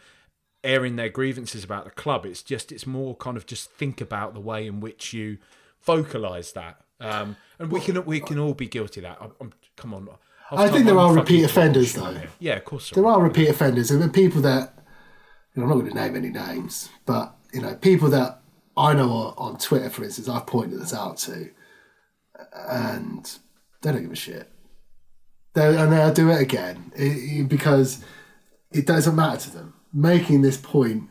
[0.64, 2.26] airing their grievances about the club.
[2.26, 5.40] It's just, it's more kind of just think about the way in which you
[5.82, 6.80] vocalize that.
[7.00, 9.18] Um, and we can we can all be guilty of that.
[9.22, 10.10] I'm, I'm, come on.
[10.52, 12.12] I think there I'm are repeat offenders, though.
[12.12, 12.30] here.
[12.40, 12.90] Yeah, of course.
[12.90, 14.74] There are repeat offenders, and then people that
[15.56, 18.42] you know, I'm not going to name any names, but you know, people that
[18.76, 21.50] I know on, on Twitter, for instance, I've pointed this out to,
[22.70, 23.38] and
[23.82, 24.52] they don't give a shit.
[25.54, 28.04] They and they'll do it again it, it- because
[28.72, 29.74] it doesn't matter to them.
[29.94, 31.10] Making this point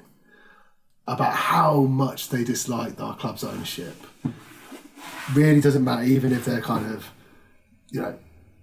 [1.08, 3.96] about how much they dislike our club's ownership
[5.34, 7.10] really doesn't matter, even if they're kind of,
[7.90, 8.18] you know,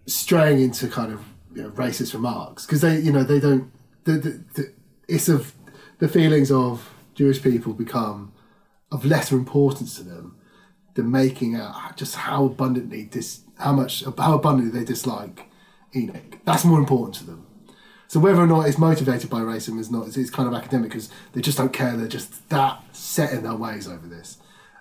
[0.05, 1.21] straying into kind of
[1.53, 3.71] you know, racist remarks because they, you know, they don't.
[4.03, 4.73] The, the, the,
[5.07, 5.53] it's of
[5.99, 8.33] the feelings of Jewish people become
[8.91, 10.37] of lesser importance to them
[10.93, 15.49] than making out just how abundantly dis, how much how abundantly they dislike
[15.93, 16.39] ENIC.
[16.45, 17.45] That's more important to them.
[18.07, 20.89] So whether or not it's motivated by racism is not, it's, it's kind of academic
[20.89, 21.97] because they just don't care.
[21.97, 24.37] They're just that set in their ways over this,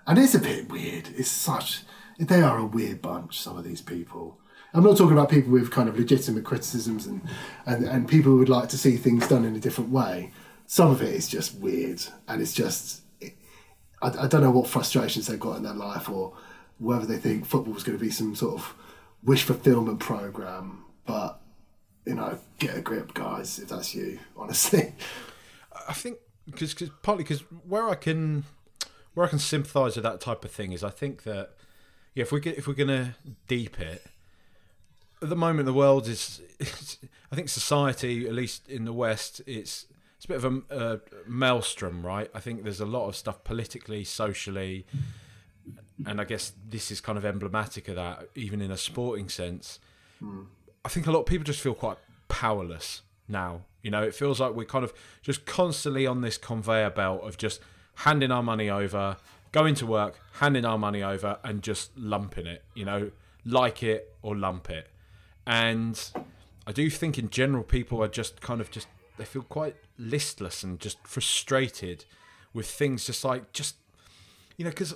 [0.06, 1.08] and it's a bit weird.
[1.16, 1.82] It's such
[2.18, 3.40] they are a weird bunch.
[3.40, 4.38] Some of these people.
[4.72, 7.22] I'm not talking about people with kind of legitimate criticisms and,
[7.64, 10.32] and, and people who would like to see things done in a different way.
[10.66, 13.02] Some of it is just weird, and it's just
[14.02, 16.36] I, I don't know what frustrations they've got in their life or
[16.78, 18.74] whether they think football is going to be some sort of
[19.22, 20.84] wish fulfillment program.
[21.06, 21.40] But
[22.04, 24.18] you know, get a grip, guys, if that's you.
[24.36, 24.94] Honestly,
[25.88, 28.44] I think because cause, partly because where I can
[29.14, 31.54] where I can sympathise with that type of thing is I think that
[32.14, 33.16] yeah, if we get, if we're gonna
[33.48, 34.04] deep it,
[35.22, 36.40] at the moment the world is,
[37.32, 39.86] I think society, at least in the West, it's
[40.16, 42.30] it's a bit of a, maelstrom, right?
[42.34, 44.86] I think there's a lot of stuff politically, socially,
[46.06, 49.80] and I guess this is kind of emblematic of that, even in a sporting sense.
[50.84, 51.98] I think a lot of people just feel quite
[52.28, 53.62] powerless now.
[53.82, 57.36] You know, it feels like we're kind of just constantly on this conveyor belt of
[57.36, 57.60] just
[57.96, 59.16] handing our money over,
[59.52, 62.64] going to work, handing our money over, and just lumping it.
[62.74, 63.10] You know,
[63.44, 64.88] like it or lump it.
[65.46, 66.00] And
[66.66, 70.62] I do think in general, people are just kind of just they feel quite listless
[70.62, 72.04] and just frustrated
[72.52, 73.76] with things, just like just
[74.56, 74.94] you know, because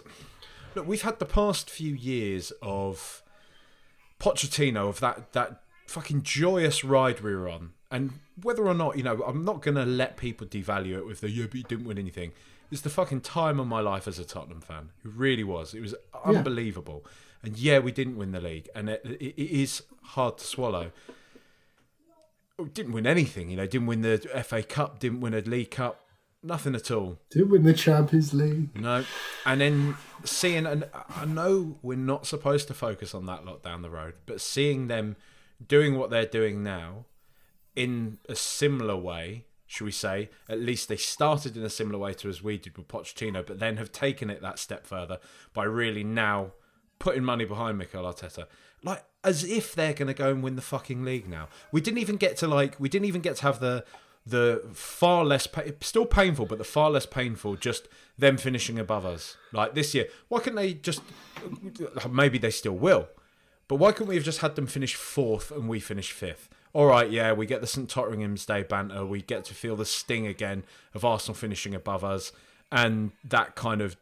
[0.75, 3.23] look, we've had the past few years of
[4.21, 9.03] Pochettino of that that fucking joyous ride we were on, and whether or not you
[9.03, 11.99] know, I'm not gonna let people devalue it with the yeah, but you didn't win
[11.99, 12.33] anything.
[12.71, 14.91] It's the fucking time of my life as a Tottenham fan.
[15.05, 15.75] It really was.
[15.75, 15.95] It was
[16.25, 17.05] unbelievable.
[17.43, 20.93] And yeah, we didn't win the league, and it, it, it is hard to swallow.
[22.59, 23.67] We didn't win anything, you know.
[23.67, 24.99] Didn't win the FA Cup.
[24.99, 26.05] Didn't win a League Cup.
[26.43, 27.19] Nothing at all.
[27.31, 28.79] Didn't win the Champions League.
[28.79, 29.05] No.
[29.47, 33.83] And then seeing, and I know we're not supposed to focus on that lot down
[33.83, 35.17] the road, but seeing them
[35.67, 37.07] doing what they're doing now
[37.75, 42.15] in a similar way, should we say, at least they started in a similar way
[42.15, 45.19] to as we did with Pochettino, but then have taken it that step further
[45.53, 46.53] by really now
[46.99, 48.47] putting money behind Mikel Arteta.
[48.83, 51.49] Like, as if they're going to go and win the fucking league now.
[51.71, 53.85] We didn't even get to, like, we didn't even get to have the
[54.27, 57.89] the far less pa- still painful but the far less painful just
[58.19, 61.01] them finishing above us like this year why couldn't they just
[62.11, 63.09] maybe they still will
[63.69, 66.49] But why couldn't we have just had them finish fourth and we finish fifth?
[66.79, 69.05] All right, yeah, we get the St Totteringham's Day banter.
[69.05, 70.63] We get to feel the sting again
[70.95, 72.31] of Arsenal finishing above us,
[72.71, 73.97] and that kind of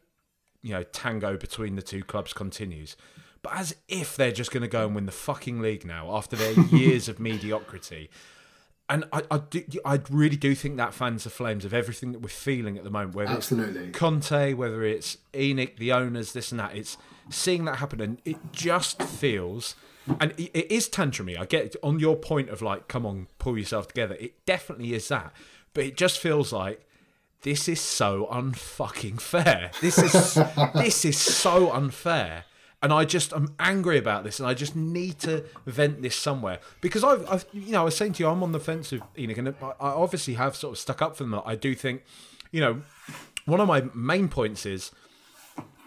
[0.61, 2.95] you know tango between the two clubs continues.
[3.41, 6.35] But as if they're just going to go and win the fucking league now after
[6.35, 8.11] their years of mediocrity.
[8.87, 12.19] And I, I, do, I really do think that fans the flames of everything that
[12.19, 13.15] we're feeling at the moment.
[13.15, 13.85] Whether Absolutely.
[13.85, 16.75] it's Conte, whether it's ENIC, the owners, this and that.
[16.75, 16.95] It's
[17.31, 19.73] seeing that happen, and it just feels,
[20.19, 21.37] and it, is tantrumy.
[21.37, 24.15] I get it, on your point of like, come on, pull yourself together.
[24.19, 25.33] It definitely is that,
[25.73, 26.87] but it just feels like
[27.41, 29.71] this is so unfucking fair.
[29.81, 30.33] This is
[30.73, 32.45] this is so unfair.
[32.81, 36.59] And I just I'm angry about this, and I just need to vent this somewhere
[36.79, 39.01] because I've, I've you know I was saying to you I'm on the fence with
[39.15, 41.41] ENIC, and I obviously have sort of stuck up for them.
[41.43, 42.03] I do think,
[42.51, 42.81] you know,
[43.45, 44.91] one of my main points is,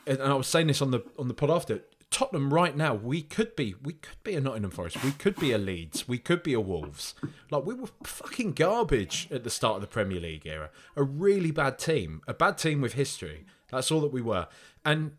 [0.05, 3.23] and I was saying this on the on the pod after Tottenham right now, we
[3.23, 6.43] could be we could be a Nottingham Forest, we could be a Leeds, we could
[6.43, 7.15] be a Wolves.
[7.51, 10.71] Like we were fucking garbage at the start of the Premier League era.
[10.97, 13.45] A really bad team, a bad team with history.
[13.71, 14.49] That's all that we were.
[14.85, 15.13] And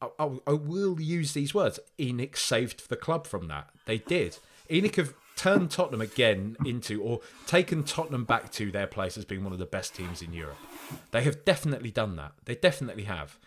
[0.00, 1.78] I, I, I will use these words.
[1.98, 3.70] ENIC saved the club from that.
[3.84, 4.38] They did.
[4.70, 9.44] ENIC have turned Tottenham again into, or taken Tottenham back to their place as being
[9.44, 10.58] one of the best teams in Europe.
[11.10, 12.32] They have definitely done that.
[12.44, 13.38] They definitely have.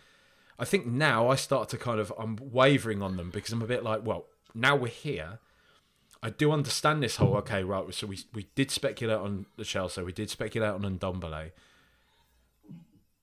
[0.61, 3.67] I think now I start to kind of I'm wavering on them because I'm a
[3.67, 5.39] bit like, well, now we're here.
[6.21, 7.91] I do understand this whole okay, right?
[7.95, 11.49] So we we did speculate on the Chelsea, we did speculate on Ndombele.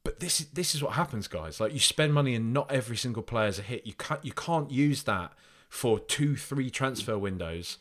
[0.03, 1.61] But this this is what happens, guys.
[1.61, 3.87] Like you spend money and not every single player's a hit.
[3.87, 5.33] You can't you can't use that
[5.69, 7.79] for two, three transfer windows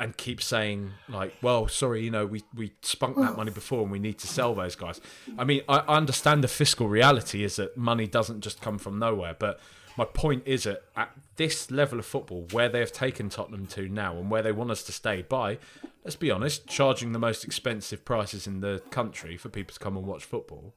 [0.00, 3.90] and keep saying like, well, sorry, you know, we we spunked that money before and
[3.90, 5.00] we need to sell those guys.
[5.36, 8.98] I mean, I, I understand the fiscal reality is that money doesn't just come from
[8.98, 9.60] nowhere, but
[9.96, 13.88] my point is that at this level of football, where they have taken Tottenham to
[13.88, 15.58] now and where they want us to stay by,
[16.04, 19.96] let's be honest, charging the most expensive prices in the country for people to come
[19.96, 20.72] and watch football.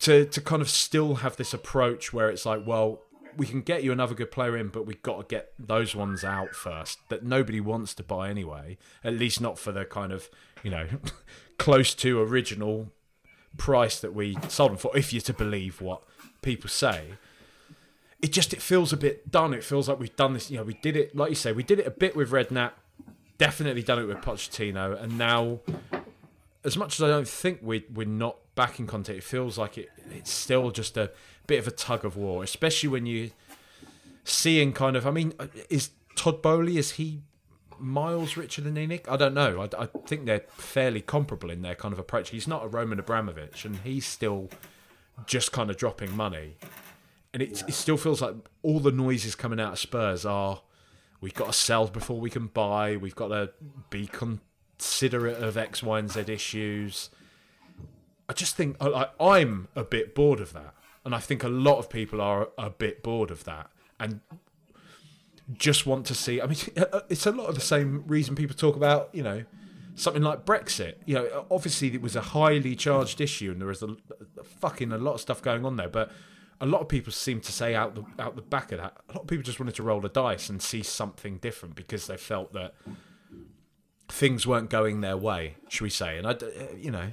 [0.00, 3.00] To to kind of still have this approach where it's like, well,
[3.36, 6.24] we can get you another good player in, but we've got to get those ones
[6.24, 8.78] out first that nobody wants to buy anyway.
[9.04, 10.28] At least not for the kind of
[10.62, 10.86] you know
[11.58, 12.92] close to original
[13.56, 16.02] price that we sold them for, if you're to believe what
[16.42, 17.14] people say.
[18.22, 19.52] It just it feels a bit done.
[19.52, 20.50] It feels like we've done this.
[20.50, 21.52] You know, we did it like you say.
[21.52, 22.72] We did it a bit with Redknapp.
[23.38, 25.60] Definitely done it with Pochettino, and now,
[26.64, 29.76] as much as I don't think we we're not back in contact, it feels like
[29.76, 29.90] it.
[30.10, 31.10] It's still just a
[31.46, 33.30] bit of a tug of war, especially when you
[34.24, 35.06] seeing kind of.
[35.06, 35.32] I mean,
[35.70, 37.20] is Todd Boehly is he
[37.78, 39.08] miles richer than ENIC?
[39.08, 39.62] I don't know.
[39.62, 42.30] I, I, think they're fairly comparable in their kind of approach.
[42.30, 44.50] He's not a Roman Abramovich, and he's still
[45.26, 46.56] just kind of dropping money.
[47.32, 50.62] And it, it still feels like all the noises coming out of Spurs are
[51.20, 52.96] we've got to sell before we can buy.
[52.96, 53.50] We've got to
[53.90, 57.10] be considerate of X, Y, and Z issues.
[58.28, 60.74] I just think I, I'm a bit bored of that.
[61.06, 64.20] And I think a lot of people are a bit bored of that and
[65.52, 66.40] just want to see.
[66.40, 69.44] I mean, uh, it's a lot of the same reason people talk about, you know,
[69.94, 70.94] something like Brexit.
[71.04, 73.96] You know, obviously it was a highly charged issue and there was a,
[74.36, 75.88] a fucking a lot of stuff going on there.
[75.88, 76.10] But
[76.60, 79.12] a lot of people seem to say out the out the back of that, a
[79.12, 82.16] lot of people just wanted to roll the dice and see something different because they
[82.16, 82.74] felt that
[84.08, 86.18] things weren't going their way, should we say?
[86.18, 86.46] And I, uh,
[86.76, 87.12] you know,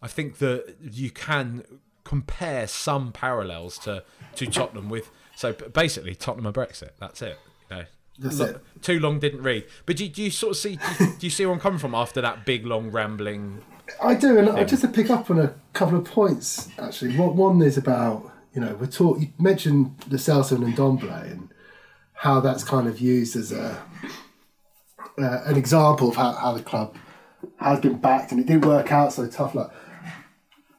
[0.00, 1.62] I think that you can
[2.12, 4.04] compare some parallels to
[4.34, 5.10] to Tottenham with.
[5.34, 6.90] So basically, Tottenham and Brexit.
[7.00, 7.38] That's it.
[7.70, 7.84] You know,
[8.18, 8.82] That's Look, it.
[8.82, 9.64] Too long didn't read.
[9.86, 10.76] But do, do you sort of see?
[10.76, 13.62] Do you, do you see where I'm coming from after that big long rambling?
[14.02, 17.16] I do, and I just to pick up on a couple of points actually.
[17.16, 19.18] One, one is about you know we're talk.
[19.18, 21.48] You mentioned the Celso and Ndombele and
[22.12, 23.82] how that's kind of used as a
[25.18, 26.94] uh, an example of how, how the club
[27.58, 29.74] has been backed and it didn't work out so tough luck.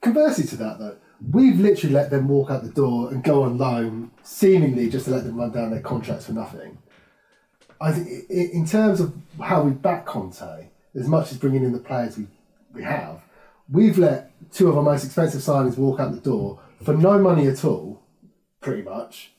[0.02, 0.98] Conversely to that though,
[1.32, 5.12] we've literally let them walk out the door and go on loan, seemingly just to
[5.12, 6.78] let them run down their contracts for nothing.
[7.80, 11.80] I think in terms of how we back Conte, as much as bringing in the
[11.80, 12.28] players we,
[12.74, 13.22] we have,
[13.70, 17.48] we've let two of our most expensive signings walk out the door for no money
[17.48, 18.02] at all,
[18.62, 19.32] pretty much,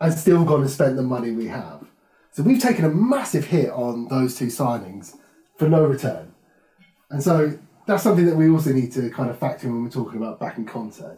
[0.00, 1.84] and still gone and spent the money we have.
[2.32, 5.16] So we've taken a massive hit on those two signings
[5.56, 6.34] for no return.
[7.10, 9.90] And so that's something that we also need to kind of factor in when we're
[9.90, 11.16] talking about backing Conte.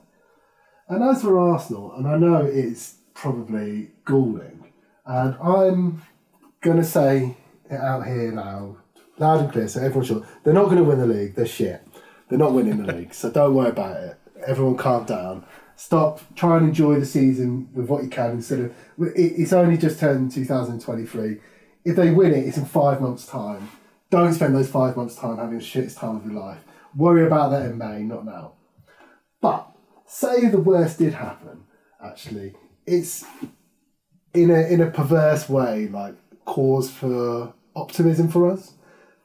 [0.88, 4.72] And as for Arsenal, and I know it's probably galling,
[5.04, 6.02] and I'm
[6.60, 7.36] going to say
[7.70, 8.76] it out here now,
[9.18, 10.26] loud and clear, so everyone's sure.
[10.44, 11.34] They're not going to win the league.
[11.34, 11.82] They're shit.
[12.28, 14.18] They're not winning the league, so don't worry about it.
[14.46, 15.44] Everyone calm down.
[15.76, 16.20] Stop.
[16.34, 18.74] Try and enjoy the season with what you can instead of.
[18.98, 21.38] It's only just turned 2023.
[21.84, 23.70] If they win it, it's in five months' time.
[24.10, 26.60] Don't spend those five months' time having the shittest time of your life.
[26.94, 28.52] Worry about that in May, not now.
[29.40, 29.68] But
[30.06, 31.64] say the worst did happen.
[32.02, 32.54] Actually,
[32.86, 33.24] it's
[34.32, 38.74] in a in a perverse way, like cause for optimism for us.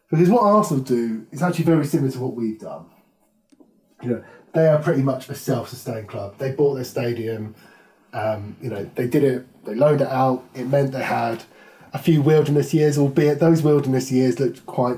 [0.10, 2.86] Because what Arsenal do is actually very similar to what we've done.
[4.04, 4.24] You know,
[4.54, 6.38] they are pretty much a self-sustained club.
[6.38, 7.56] They bought their stadium.
[8.14, 9.64] Um, you know, they did it.
[9.64, 10.44] They loaned it out.
[10.54, 11.44] It meant they had
[11.94, 14.98] a few wilderness years, albeit those wilderness years looked quite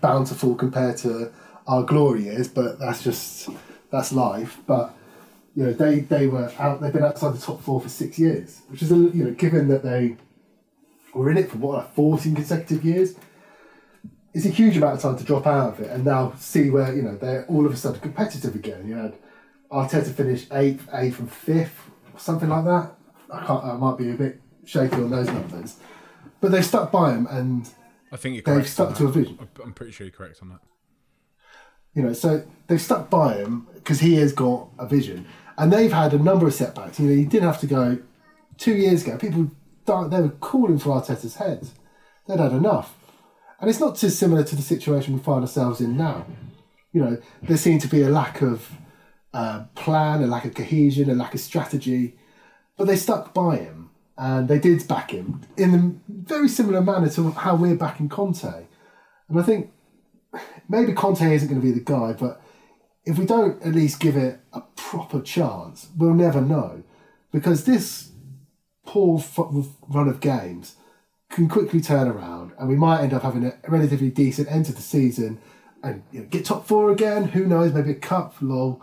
[0.00, 1.32] bountiful compared to
[1.66, 2.48] our glory years.
[2.48, 3.48] But that's just
[3.90, 4.58] that's life.
[4.66, 4.94] But
[5.54, 6.80] you know, they they were out.
[6.80, 9.68] They've been outside the top four for six years, which is a, you know, given
[9.68, 10.16] that they
[11.14, 13.14] were in it for what like fourteen consecutive years.
[14.34, 16.94] It's a huge amount of time to drop out of it and now see where
[16.94, 18.86] you know they're all of a sudden competitive again.
[18.86, 19.14] You had
[19.70, 22.94] Arteta finish eighth, eighth and fifth, something like that.
[23.32, 23.64] I can't.
[23.64, 25.76] I might be a bit shaky on those numbers,
[26.40, 27.68] but they've stuck by him, and
[28.12, 29.38] I think you're they've stuck to a vision.
[29.62, 30.60] I'm pretty sure you're correct on that.
[31.94, 35.92] You know, so they've stuck by him because he has got a vision, and they've
[35.92, 37.00] had a number of setbacks.
[37.00, 37.98] You know, you didn't have to go
[38.56, 39.16] two years ago.
[39.16, 39.50] People
[39.86, 41.66] they were calling for Arteta's head.
[42.26, 42.94] They'd had enough,
[43.60, 46.26] and it's not too similar to the situation we find ourselves in now.
[46.92, 48.70] You know, there seemed to be a lack of
[49.32, 52.16] uh, plan, a lack of cohesion, a lack of strategy,
[52.76, 57.08] but they stuck by him and they did back him in a very similar manner
[57.08, 58.66] to how we're backing Conte.
[59.28, 59.70] And I think
[60.68, 62.42] maybe Conte isn't going to be the guy, but
[63.04, 66.82] if we don't at least give it a proper chance, we'll never know.
[67.30, 68.10] Because this
[68.84, 69.22] poor
[69.88, 70.74] run of games
[71.30, 74.72] can quickly turn around, and we might end up having a relatively decent end to
[74.72, 75.38] the season
[75.82, 77.24] and you know, get top four again.
[77.28, 77.72] Who knows?
[77.72, 78.82] Maybe a cup, lol.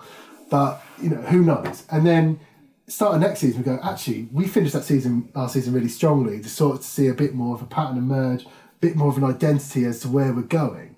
[0.49, 1.85] But you know, who knows?
[1.91, 2.39] And then
[2.87, 3.79] start of next season, we go.
[3.83, 6.41] Actually, we finished that season last season really strongly.
[6.41, 9.17] To sort of see a bit more of a pattern emerge, a bit more of
[9.17, 10.95] an identity as to where we're going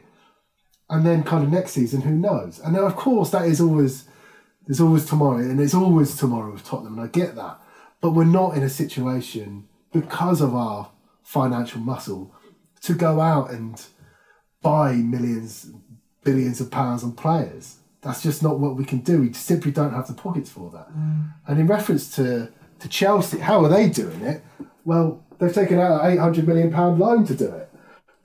[0.89, 2.59] and then kind of next season, who knows?
[2.59, 4.05] And then of course that is always
[4.65, 7.61] there's always tomorrow, and it's always tomorrow with Tottenham, and I get that.
[8.01, 10.91] But we're not in a situation because of our
[11.23, 12.35] financial muscle
[12.81, 13.81] to go out and
[14.61, 15.71] buy millions,
[16.23, 17.76] billions of pounds on players.
[18.01, 19.21] That's just not what we can do.
[19.21, 20.89] We simply don't have the pockets for that.
[20.95, 21.33] Mm.
[21.47, 24.43] And in reference to to Chelsea, how are they doing it?
[24.85, 27.69] Well, they've taken out an eight hundred million pound loan to do it.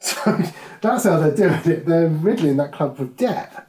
[0.05, 0.37] So
[0.81, 1.87] that's how they're doing it.
[1.87, 3.69] They're riddling that club with debt.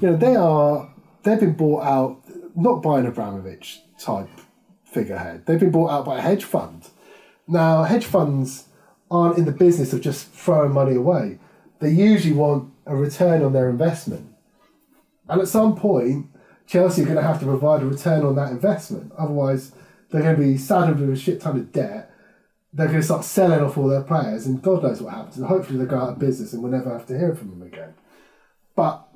[0.00, 0.92] You know, they are
[1.22, 2.20] they've been bought out
[2.54, 4.28] not by an Abramovich type
[4.84, 5.46] figurehead.
[5.46, 6.88] They've been bought out by a hedge fund.
[7.48, 8.64] Now, hedge funds
[9.10, 11.38] aren't in the business of just throwing money away.
[11.80, 14.29] They usually want a return on their investment.
[15.30, 16.26] And at some point,
[16.66, 19.12] Chelsea are going to have to provide a return on that investment.
[19.16, 19.72] Otherwise,
[20.10, 22.10] they're going to be saddled with a shit ton of debt
[22.72, 25.36] they're going to start selling off all their players, and God knows what happens.
[25.36, 27.62] And hopefully, they go out of business, and we'll never have to hear from them
[27.62, 27.94] again.
[28.76, 29.06] But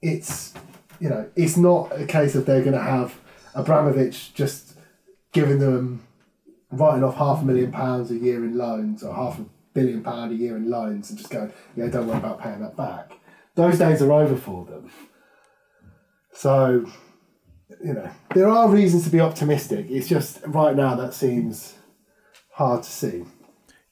[0.00, 0.54] it's
[1.00, 3.18] you know, it's not a case of they're going to have
[3.54, 4.78] Abramovich just
[5.32, 6.06] giving them
[6.70, 9.44] writing off half a million pounds a year in loans or half a
[9.74, 12.76] billion pound a year in loans, and just going, yeah, don't worry about paying that
[12.76, 13.18] back.
[13.56, 14.90] Those days are over for them.
[16.32, 16.86] So,
[17.84, 19.86] you know, there are reasons to be optimistic.
[19.88, 21.74] It's just right now that seems
[22.50, 23.24] hard to see.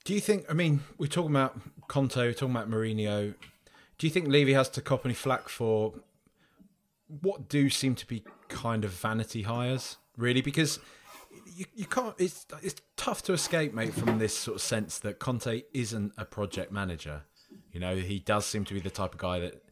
[0.05, 0.47] Do you think?
[0.49, 3.35] I mean, we're talking about Conte, we're talking about Mourinho.
[3.99, 5.95] Do you think Levy has to cop any flack for
[7.21, 10.41] what do seem to be kind of vanity hires, really?
[10.41, 10.79] Because
[11.45, 12.15] you, you can't.
[12.19, 16.25] It's it's tough to escape, mate, from this sort of sense that Conte isn't a
[16.25, 17.23] project manager.
[17.73, 19.63] You know, he does seem to be the type of guy that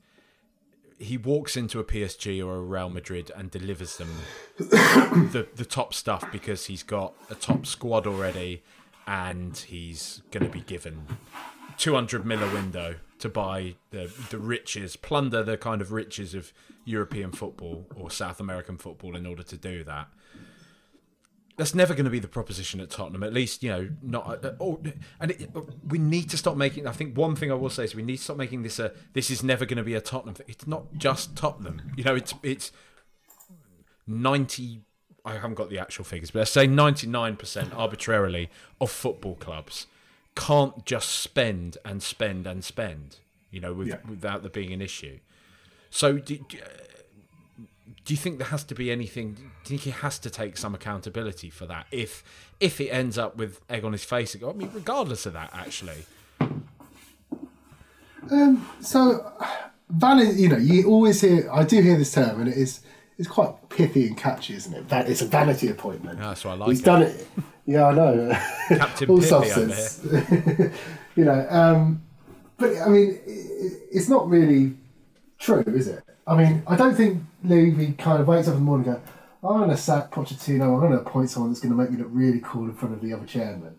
[0.99, 4.11] he walks into a PSG or a Real Madrid and delivers them
[4.59, 8.63] the the top stuff because he's got a top squad already
[9.07, 11.07] and he's going to be given
[11.79, 16.53] 200 mil a window to buy the the riches, plunder the kind of riches of
[16.85, 20.09] European football or South American football in order to do that.
[21.59, 23.25] That's never going to be the proposition at Tottenham.
[23.25, 24.45] At least, you know, not.
[24.45, 24.81] Uh, oh,
[25.21, 25.51] and it,
[25.87, 26.87] we need to stop making.
[26.87, 28.93] I think one thing I will say is we need to stop making this a.
[29.13, 30.37] This is never going to be a Tottenham.
[30.37, 30.47] Thing.
[30.49, 31.83] It's not just Tottenham.
[31.97, 32.71] You know, it's it's
[34.07, 34.83] ninety.
[35.25, 38.51] I haven't got the actual figures, but I say ninety nine percent arbitrarily
[38.81, 39.87] of football clubs
[40.37, 43.17] can't just spend and spend and spend.
[43.51, 43.97] You know, with, Yeah.
[44.09, 45.19] without there being an issue.
[45.91, 46.59] So, do, do,
[48.05, 49.35] do you think there has to be anything?
[49.35, 51.87] Do you think he has to take some accountability for that?
[51.91, 52.23] If
[52.61, 56.05] if it ends up with egg on his face, I mean, regardless of that, actually,
[58.81, 59.33] So,
[59.89, 62.81] valid, you know, you always hear, I do hear this term, and it is
[63.19, 64.89] it's quite pithy and catchy, isn't it?
[64.89, 66.19] That it's a vanity appointment.
[66.19, 66.85] Yeah, that's why I like He's it.
[66.85, 67.27] done it.
[67.67, 68.39] Yeah, I know.
[68.69, 70.05] Captain All Pithy substance.
[71.17, 72.03] you know, um,
[72.59, 74.75] but I mean, it, it's not really
[75.39, 76.03] true, is it?
[76.29, 79.49] I mean, I don't think Levy kind of wakes up in the morning and go,
[79.49, 81.97] I'm going to sack Pochettino, I'm going to appoint someone that's going to make me
[81.97, 83.77] look really cool in front of the other chairman.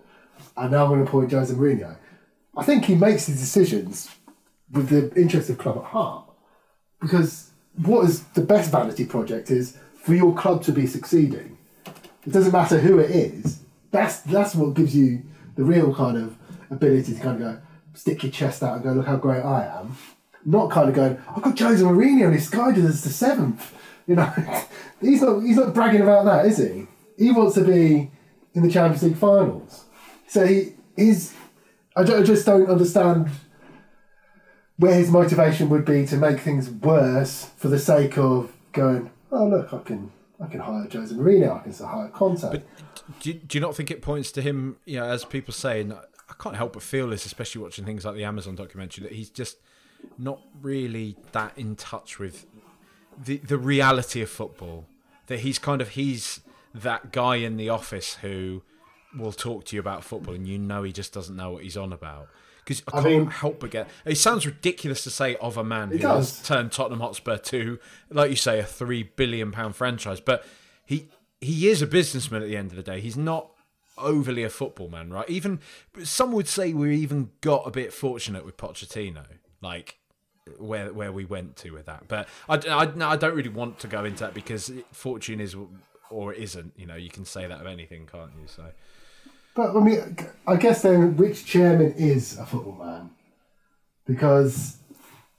[0.58, 1.96] And now I'm going to appoint Jose Mourinho.
[2.58, 4.10] I think he makes his decisions
[4.72, 6.26] with the interest of club at heart.
[7.00, 11.58] Because what is the best vanity project is for your club to be succeeding.
[12.26, 13.60] It doesn't matter who it is.
[13.92, 15.24] That's that's what gives you
[15.56, 16.36] the real kind of
[16.70, 17.62] ability to kind of go
[17.94, 19.98] stick your chest out and go look how great I am.
[20.46, 23.74] Not kind of going I've got Jose Mourinho and he's guided to seventh.
[24.08, 24.34] You know,
[25.02, 26.88] he's not he's not bragging about that, is he?
[27.18, 28.12] He wants to be
[28.54, 29.86] in the Champions League finals.
[30.28, 31.34] So he is.
[31.96, 33.30] I, I just don't understand
[34.78, 39.12] where his motivation would be to make things worse for the sake of going.
[39.32, 40.12] Oh look, I can
[40.42, 41.60] I can hire Jose Mourinho.
[41.60, 42.64] I can hire Conte.
[43.20, 45.82] Do you, do you not think it points to him, you know, as people say,
[45.82, 49.14] and I can't help but feel this, especially watching things like the Amazon documentary, that
[49.14, 49.58] he's just
[50.18, 52.46] not really that in touch with
[53.24, 54.86] the the reality of football.
[55.28, 56.42] That he's kind of he's
[56.74, 58.64] that guy in the office who
[59.18, 61.78] will talk to you about football, and you know he just doesn't know what he's
[61.78, 62.28] on about.
[62.64, 63.90] Because I I can't mean- help but get.
[64.06, 67.80] It sounds ridiculous to say of a man who It has turned Tottenham Hotspur to,
[68.12, 70.46] like you say, a three billion pound franchise, but
[70.86, 71.10] he
[71.42, 73.00] he is a businessman at the end of the day.
[73.02, 73.50] He's not
[73.98, 75.30] overly a football man, right?
[75.30, 75.60] Even
[76.04, 79.26] some would say we even got a bit fortunate with Pochettino,
[79.62, 79.98] like
[80.58, 82.08] where where we went to with that.
[82.08, 85.56] But I, I, no, I don't really want to go into that because fortune is
[86.10, 86.74] or isn't.
[86.76, 88.48] You know, you can say that of anything, can't you?
[88.48, 88.72] So
[89.56, 93.12] But I mean, I guess then, which chairman is a football man?
[94.06, 94.78] Because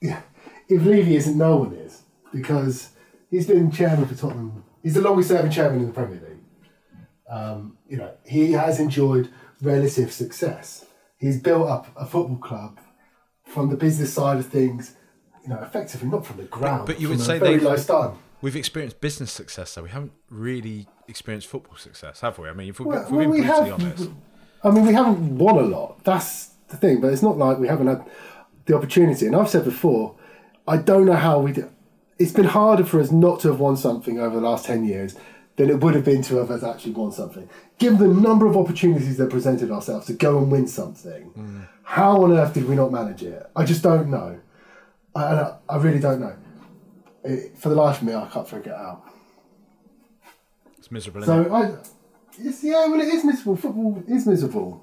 [0.01, 2.03] if Levy isn't, no one is.
[2.33, 2.91] Because
[3.31, 4.65] he's been chairman for Tottenham.
[4.83, 6.39] He's the longest serving chairman in the Premier League.
[7.29, 10.87] Um, you know, he has enjoyed relative success.
[11.19, 12.81] He's built up a football club
[13.53, 14.97] from the business side of things.
[15.43, 18.15] You know, effectively not from the ground, but you would say low start.
[18.43, 22.47] we've experienced business success, though we haven't really experienced football success, have we?
[22.49, 24.11] I mean, if, we, Well, if we're well, we brutally have- honest.
[24.63, 26.05] I mean, we haven't won a lot.
[26.05, 27.01] That's the thing.
[27.01, 28.05] But it's not like we haven't had
[28.67, 29.27] the opportunity.
[29.27, 30.15] And I've said before,
[30.69, 31.53] I don't know how we.
[31.53, 31.71] Do.
[32.19, 35.17] It's been harder for us not to have won something over the last ten years
[35.61, 37.47] than it would have been to have us actually won something.
[37.79, 42.33] Given the number of opportunities that presented ourselves to go and win something, how on
[42.33, 43.45] earth did we not manage it?
[43.55, 44.41] I just don't know.
[45.15, 46.35] I, I, I really don't know.
[47.25, 49.03] It, for the life of me, I can't figure it out.
[50.79, 51.23] It's miserable.
[51.25, 51.49] isn't it?
[51.49, 51.77] So I,
[52.39, 53.57] it's, yeah, well, it is miserable.
[53.57, 54.83] Football is miserable.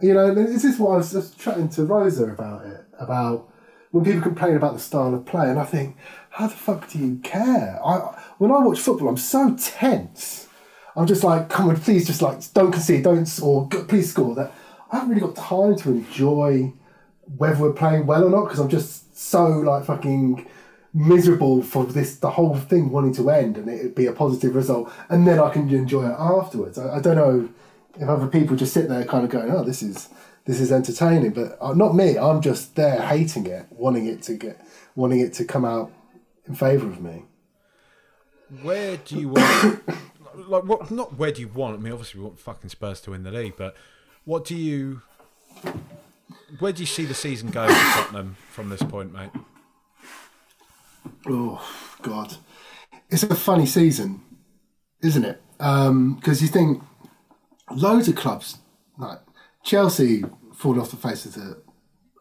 [0.00, 3.50] You know, this is what I was just chatting to Rosa about it about
[3.90, 5.96] when people complain about the style of play, and I think,
[6.30, 7.80] how the fuck do you care?
[7.84, 10.48] I when I watch football, I'm so tense.
[10.96, 14.34] I'm just like, come on, please, just like, don't concede, don't or please score.
[14.34, 14.52] That
[14.90, 16.72] I haven't really got time to enjoy
[17.36, 20.46] whether we're playing well or not because I'm just so like fucking
[20.92, 24.92] miserable for this the whole thing wanting to end and it be a positive result
[25.08, 26.78] and then I can enjoy it afterwards.
[26.78, 27.48] I, I don't know
[27.98, 30.08] if other people just sit there kind of going, oh, this is
[30.44, 32.18] this is entertaining, but uh, not me.
[32.18, 34.60] I'm just there hating it, wanting it to get,
[34.94, 35.90] wanting it to come out
[36.46, 37.24] in favour of me.
[38.62, 39.82] Where do you want?
[40.48, 40.90] like, what?
[40.90, 41.78] Not where do you want?
[41.78, 43.74] I mean, obviously, we want fucking Spurs to win the league, but
[44.24, 45.02] what do you?
[46.58, 49.30] Where do you see the season going for Tottenham from this point, mate?
[51.26, 51.66] Oh
[52.02, 52.36] God,
[53.10, 54.22] it's a funny season,
[55.02, 55.42] isn't it?
[55.60, 56.82] Um, because you think
[57.70, 58.58] loads of clubs
[58.98, 59.18] like
[59.62, 60.24] Chelsea
[60.54, 61.62] fall off the face of the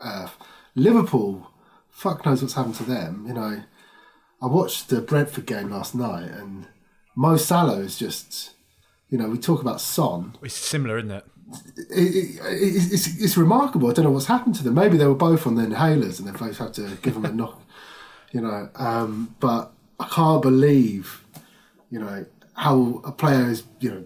[0.02, 0.36] earth.
[0.76, 1.52] Liverpool,
[1.90, 3.26] fuck knows what's happened to them.
[3.28, 3.64] You know,
[4.44, 6.68] I watched the Brentford game last night, and
[7.16, 8.52] Mo Salah is just.
[9.10, 10.36] You know, we talk about Son.
[10.42, 11.26] It's similar, isn't it?
[11.92, 13.88] It, it, it, it's, it's remarkable.
[13.88, 14.74] I don't know what's happened to them.
[14.74, 17.32] Maybe they were both on the inhalers and they both had to give them a
[17.32, 17.62] knock.
[18.32, 21.24] You know, um, but I can't believe,
[21.92, 22.26] you know,
[22.56, 24.04] how a player is, you know,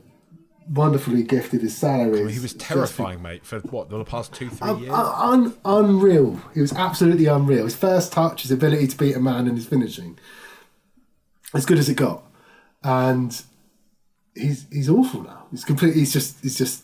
[0.69, 2.21] wonderfully gifted his salary.
[2.21, 4.93] Well, he was terrifying, mate, for what the past two, three years.
[4.93, 6.39] Un, unreal.
[6.53, 7.65] He was absolutely unreal.
[7.65, 10.17] His first touch, his ability to beat a man, and his finishing,
[11.53, 12.23] as good as it got.
[12.83, 13.41] And
[14.35, 15.47] he's he's awful now.
[15.51, 15.99] He's completely.
[15.99, 16.83] He's just he's just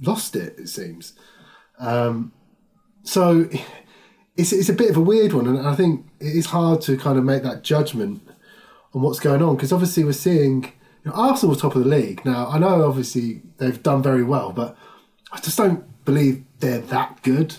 [0.00, 0.58] lost it.
[0.58, 1.12] It seems.
[1.78, 2.32] Um,
[3.02, 3.48] so
[4.36, 6.96] it's it's a bit of a weird one, and I think it is hard to
[6.96, 8.22] kind of make that judgment
[8.94, 10.72] on what's going on because obviously we're seeing
[11.06, 12.24] you know, Arsenal were top of the league.
[12.24, 14.76] Now I know obviously they've done very well, but
[15.30, 17.54] I just don't believe they're that good.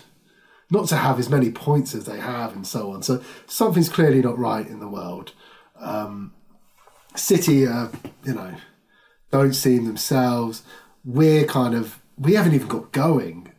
[0.69, 3.01] Not to have as many points as they have, and so on.
[3.03, 5.31] So something's clearly not right in the world.
[5.79, 6.33] Um,
[7.15, 7.87] City, uh,
[8.25, 8.53] you know,
[9.31, 10.63] don't seem themselves.
[11.05, 13.53] We're kind of we haven't even got going,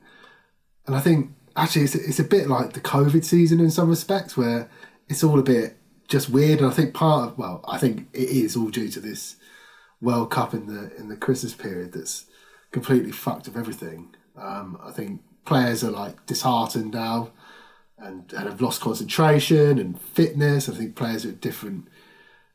[0.86, 4.36] and I think actually it's it's a bit like the COVID season in some respects,
[4.36, 4.68] where
[5.08, 5.78] it's all a bit
[6.08, 6.58] just weird.
[6.58, 9.36] And I think part of well, I think it is all due to this
[10.00, 12.26] World Cup in the in the Christmas period that's
[12.70, 14.14] completely fucked up everything.
[14.36, 17.30] Um, I think players are like disheartened now
[17.98, 20.68] and, and have lost concentration and fitness.
[20.68, 21.88] I think players are at different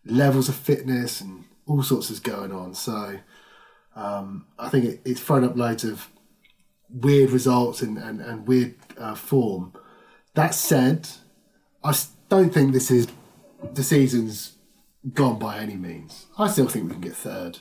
[0.05, 2.73] levels of fitness and all sorts is going on.
[2.73, 3.19] So
[3.95, 6.07] um, I think it, it's thrown up loads of
[6.89, 9.73] weird results and, and, and weird uh, form.
[10.35, 11.09] That said,
[11.83, 11.93] I
[12.29, 13.07] don't think this is
[13.73, 14.52] the season's
[15.11, 16.27] gone by any means.
[16.37, 17.59] I still think we can get third.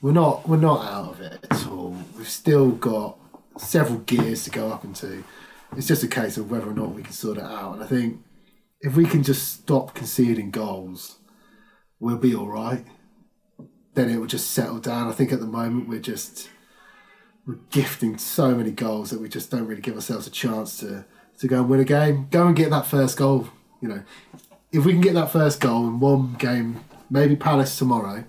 [0.00, 1.96] We're not we're not out of it at all.
[2.16, 3.18] We've still got
[3.58, 5.24] several gears to go up into.
[5.76, 7.74] It's just a case of whether or not we can sort it out.
[7.74, 8.20] And I think
[8.80, 11.18] if we can just stop conceding goals,
[12.00, 12.84] we'll be all right.
[13.94, 15.08] Then it will just settle down.
[15.08, 16.48] I think at the moment we're just
[17.44, 21.04] we're gifting so many goals that we just don't really give ourselves a chance to
[21.38, 22.28] to go and win a game.
[22.30, 23.48] Go and get that first goal.
[23.80, 24.02] You know,
[24.72, 28.24] if we can get that first goal in one game, maybe Palace tomorrow,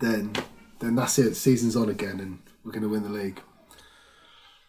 [0.00, 0.32] then
[0.80, 1.34] then that's it.
[1.34, 3.40] season's on again, and we're going to win the league.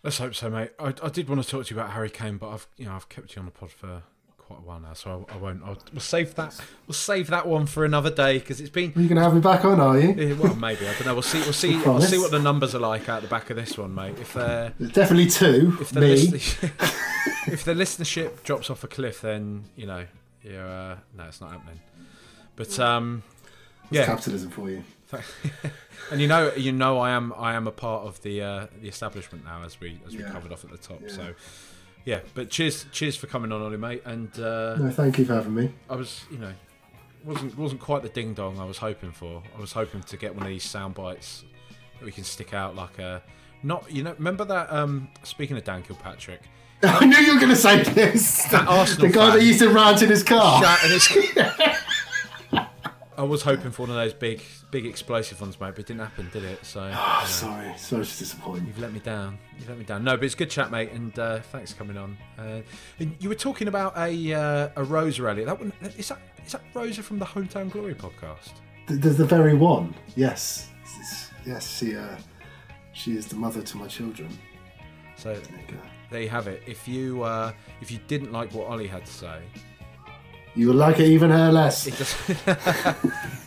[0.04, 0.72] Let's hope so, mate.
[0.80, 2.94] I, I did want to talk to you about Harry Kane, but I've you know
[2.94, 4.04] I've kept you on the pod for
[4.48, 5.62] quite a while now, so I, I won't.
[5.64, 6.58] I'll, we'll save that.
[6.88, 8.94] We'll save that one for another day because it's been.
[8.96, 9.80] You're going to have me back on?
[9.80, 10.14] Are you?
[10.14, 11.14] Yeah, well, maybe I don't know.
[11.14, 11.42] We'll see.
[11.42, 11.82] We'll see.
[11.88, 14.18] We'll see what the numbers are like out the back of this one, mate.
[14.20, 16.18] If uh, they're definitely two, if the me.
[17.52, 20.06] if the listenership drops off a cliff, then you know,
[20.50, 21.80] yeah, uh, no, it's not happening.
[22.56, 23.24] But um,
[23.90, 24.84] yeah, capitalism for you.
[26.12, 28.88] and you know, you know, I am, I am a part of the uh, the
[28.88, 30.32] establishment now, as we as we yeah.
[30.32, 31.02] covered off at the top.
[31.02, 31.10] Yeah.
[31.10, 31.34] So,
[32.06, 32.20] yeah.
[32.34, 34.04] But cheers, cheers for coming on, Ollie, mate.
[34.06, 35.74] And uh, no, thank you for having me.
[35.90, 36.54] I was, you know,
[37.24, 39.42] wasn't wasn't quite the ding dong I was hoping for.
[39.56, 41.44] I was hoping to get one of these sound bites
[42.00, 43.24] that we can stick out like a
[43.64, 44.72] not, you know, remember that.
[44.72, 46.42] Um, speaking of Dan Kilpatrick.
[46.84, 48.44] I knew you were going to say this.
[48.46, 50.62] That Arsenal the guy fan, that used to rant in his car.
[53.18, 56.02] I was hoping for one of those big, big explosive ones, mate, but it didn't
[56.02, 56.64] happen, did it?
[56.64, 58.68] So, oh, you know, sorry, sorry to disappoint.
[58.68, 59.40] You've let me down.
[59.58, 60.04] You've let me down.
[60.04, 62.16] No, but it's good chat, mate, and uh, thanks for coming on.
[62.38, 62.62] Uh,
[63.20, 65.46] you were talking about a uh, a Rosa rally.
[65.46, 68.52] That one is that is that Rosa from the Hometown Glory podcast?
[68.88, 69.96] The, the very one.
[70.16, 70.70] Yes,
[71.44, 71.76] yes.
[71.76, 72.18] She uh,
[72.94, 74.30] she is the mother to my children.
[75.16, 75.36] So
[76.10, 76.64] there you, have it.
[76.66, 79.42] If you uh, if you didn't like what Ollie had to say,
[80.56, 81.88] you will like it even her less.